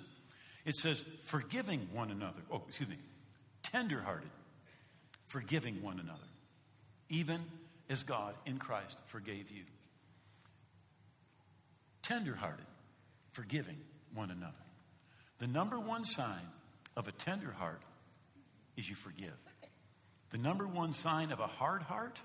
it 0.64 0.74
says, 0.74 1.04
forgiving 1.22 1.88
one 1.92 2.11
another. 2.11 2.40
Oh, 2.50 2.62
excuse 2.66 2.88
me, 2.88 2.98
tenderhearted, 3.62 4.30
forgiving 5.26 5.82
one 5.82 6.00
another, 6.00 6.18
even 7.08 7.40
as 7.88 8.02
God 8.02 8.34
in 8.46 8.58
Christ 8.58 9.00
forgave 9.06 9.50
you. 9.50 9.64
Tenderhearted, 12.02 12.66
forgiving 13.32 13.78
one 14.14 14.30
another. 14.30 14.54
The 15.38 15.46
number 15.46 15.78
one 15.78 16.04
sign 16.04 16.48
of 16.96 17.08
a 17.08 17.12
tender 17.12 17.52
heart 17.52 17.82
is 18.76 18.88
you 18.88 18.94
forgive. 18.94 19.37
The 20.30 20.38
number 20.38 20.66
one 20.66 20.92
sign 20.92 21.32
of 21.32 21.40
a 21.40 21.46
hard 21.46 21.82
heart 21.82 22.20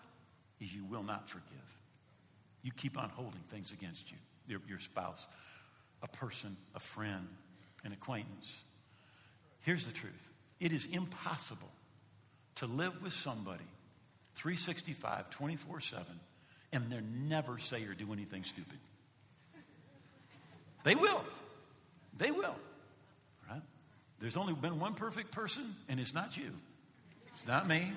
is 0.60 0.74
you 0.74 0.84
will 0.84 1.04
not 1.04 1.30
forgive. 1.30 1.78
You 2.62 2.72
keep 2.76 2.98
on 2.98 3.10
holding 3.10 3.42
things 3.42 3.72
against 3.72 4.12
you, 4.12 4.18
your, 4.48 4.62
your 4.68 4.80
spouse, 4.80 5.28
a 6.04 6.08
person, 6.08 6.56
a 6.76 6.80
friend, 6.80 7.28
an 7.84 7.94
acquaintance. 7.94 8.62
Here's 9.62 9.88
the 9.88 9.94
truth 9.94 10.30
it 10.60 10.72
is 10.72 10.86
impossible 10.86 11.72
to 12.56 12.68
live 12.68 13.02
with 13.02 13.14
somebody 13.14 13.64
365, 14.36 15.30
24 15.32 15.80
7, 15.80 16.06
and 16.72 16.90
they 16.92 17.00
never 17.28 17.58
say 17.58 17.84
or 17.86 17.94
do 17.94 18.14
anything 18.14 18.44
stupid. 18.44 18.78
They 20.84 20.96
will. 20.96 21.24
They 22.18 22.32
will. 22.32 22.56
Right? 23.50 23.62
There's 24.20 24.38
only 24.38 24.54
been 24.54 24.80
one 24.80 24.96
perfect 24.96 25.32
person, 25.32 25.76
and 25.88 26.00
it's 26.00 26.14
not 26.14 26.38
you. 26.38 26.52
It's 27.28 27.48
not 27.48 27.68
me. 27.68 27.92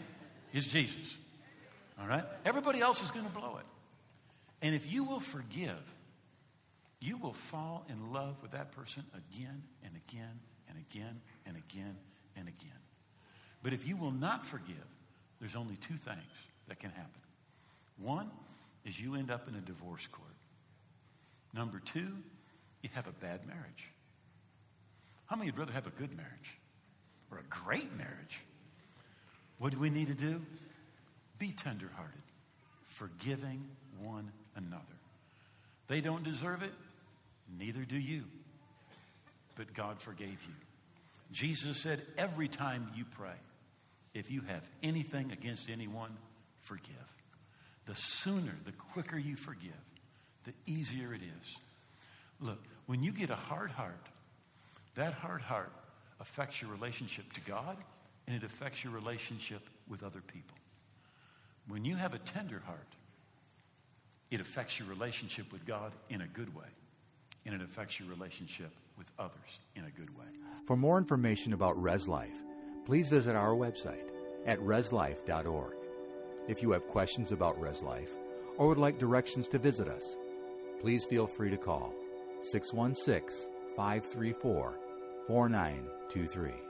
It's 0.53 0.67
Jesus. 0.67 1.17
All 2.01 2.07
right? 2.07 2.25
Everybody 2.45 2.81
else 2.81 3.03
is 3.03 3.11
going 3.11 3.27
to 3.27 3.33
blow 3.33 3.59
it. 3.59 3.67
And 4.63 4.75
if 4.75 4.91
you 4.91 5.05
will 5.05 5.21
forgive, 5.21 5.77
you 7.01 7.19
will 7.19 7.33
fall 7.33 7.85
in 7.89 8.13
love 8.13 8.37
with 8.43 8.53
that 8.53 8.73
person 8.73 9.05
again 9.15 9.63
and 9.85 9.93
again 10.09 10.41
and 10.69 10.79
again 10.79 11.21
and 11.47 11.57
again 11.57 11.97
and 12.37 12.49
again. 12.49 12.81
But 13.63 13.73
if 13.73 13.87
you 13.87 13.97
will 13.97 14.13
not 14.13 14.47
forgive, 14.47 14.77
there's 15.41 15.57
only 15.57 15.77
two 15.77 15.97
things 15.97 16.23
that 16.69 16.79
can 16.79 16.91
happen. 16.91 17.21
One 17.99 18.31
is 18.85 19.01
you 19.01 19.15
end 19.15 19.31
up 19.31 19.49
in 19.49 19.55
a 19.55 19.61
divorce 19.61 20.07
court. 20.07 20.29
Number 21.55 21.81
two, 21.85 22.09
you 22.83 22.91
have 22.95 23.07
a 23.07 23.13
bad 23.13 23.47
marriage. 23.47 23.91
How 25.27 25.37
many 25.37 25.51
would 25.51 25.59
rather 25.59 25.73
have 25.73 25.87
a 25.87 25.91
good 25.91 26.17
marriage 26.17 26.59
or 27.31 27.39
a 27.39 27.43
great 27.49 27.97
marriage? 27.97 28.41
What 29.59 29.73
do 29.73 29.79
we 29.79 29.91
need 29.91 30.07
to 30.09 30.15
do? 30.15 30.41
Be 31.39 31.53
tenderhearted, 31.53 32.23
forgiving 32.85 33.69
one 34.01 34.31
another. 34.55 34.83
They 35.89 36.01
don't 36.01 36.23
deserve 36.23 36.63
it, 36.63 36.73
neither 37.59 37.85
do 37.85 37.99
you. 37.99 38.25
But 39.55 39.75
God 39.75 40.01
forgave 40.01 40.43
you. 40.43 40.55
Jesus 41.33 41.79
said, 41.79 42.01
every 42.17 42.49
time 42.49 42.91
you 42.95 43.05
pray, 43.05 43.35
if 44.15 44.31
you 44.31 44.43
have 44.43 44.69
anything 44.83 45.33
against 45.33 45.69
anyone, 45.69 46.17
forgive. 46.61 46.95
The 47.87 47.95
sooner, 47.95 48.55
the 48.65 48.73
quicker 48.73 49.19
you 49.19 49.37
forgive, 49.37 49.73
the 50.45 50.53
easier 50.67 51.15
it 51.15 51.21
is. 51.23 51.57
Look, 52.41 52.63
when 52.87 53.03
you 53.03 53.13
get 53.13 53.31
a 53.31 53.37
hard 53.37 53.71
heart, 53.71 54.07
that 54.95 55.13
hard 55.13 55.43
heart 55.43 55.73
affects 56.21 56.63
your 56.63 56.71
relationship 56.71 57.33
to 57.35 57.41
God 57.41 57.77
and 58.27 58.37
it 58.37 58.45
affects 58.45 58.83
your 58.83 58.93
relationship 58.93 59.63
with 59.89 60.03
other 60.03 60.21
people. 60.21 60.57
When 61.69 61.85
you 61.85 61.97
have 61.97 62.15
a 62.15 62.19
tender 62.19 62.63
heart, 62.65 62.87
it 64.31 64.41
affects 64.41 64.79
your 64.79 64.89
relationship 64.89 65.53
with 65.53 65.65
God 65.67 65.93
in 66.09 66.21
a 66.21 66.27
good 66.27 66.55
way, 66.55 66.67
and 67.47 67.55
it 67.55 67.63
affects 67.63 67.99
your 67.99 68.09
relationship 68.09 68.71
with 68.99 69.11
others 69.19 69.61
in 69.75 69.85
a 69.85 69.91
good 69.91 70.17
way. 70.17 70.25
For 70.67 70.77
more 70.77 70.99
information 70.99 71.53
about 71.53 71.81
Res 71.81 72.09
Life, 72.09 72.43
please 72.85 73.09
visit 73.09 73.37
our 73.37 73.55
website 73.55 74.11
at 74.47 74.59
reslife.org. 74.61 75.75
If 76.49 76.63
you 76.63 76.71
have 76.73 76.87
questions 76.89 77.33
about 77.33 77.61
Res 77.61 77.83
Life 77.83 78.11
or 78.59 78.69
would 78.69 78.79
like 78.79 78.99
directions 78.99 79.49
to 79.49 79.59
visit 79.59 79.89
us, 79.89 80.17
please 80.81 81.05
feel 81.05 81.27
free 81.27 81.51
to 81.51 81.57
call 81.57 81.93
616 82.43 83.49
534 83.77 84.75
4923. 85.27 86.66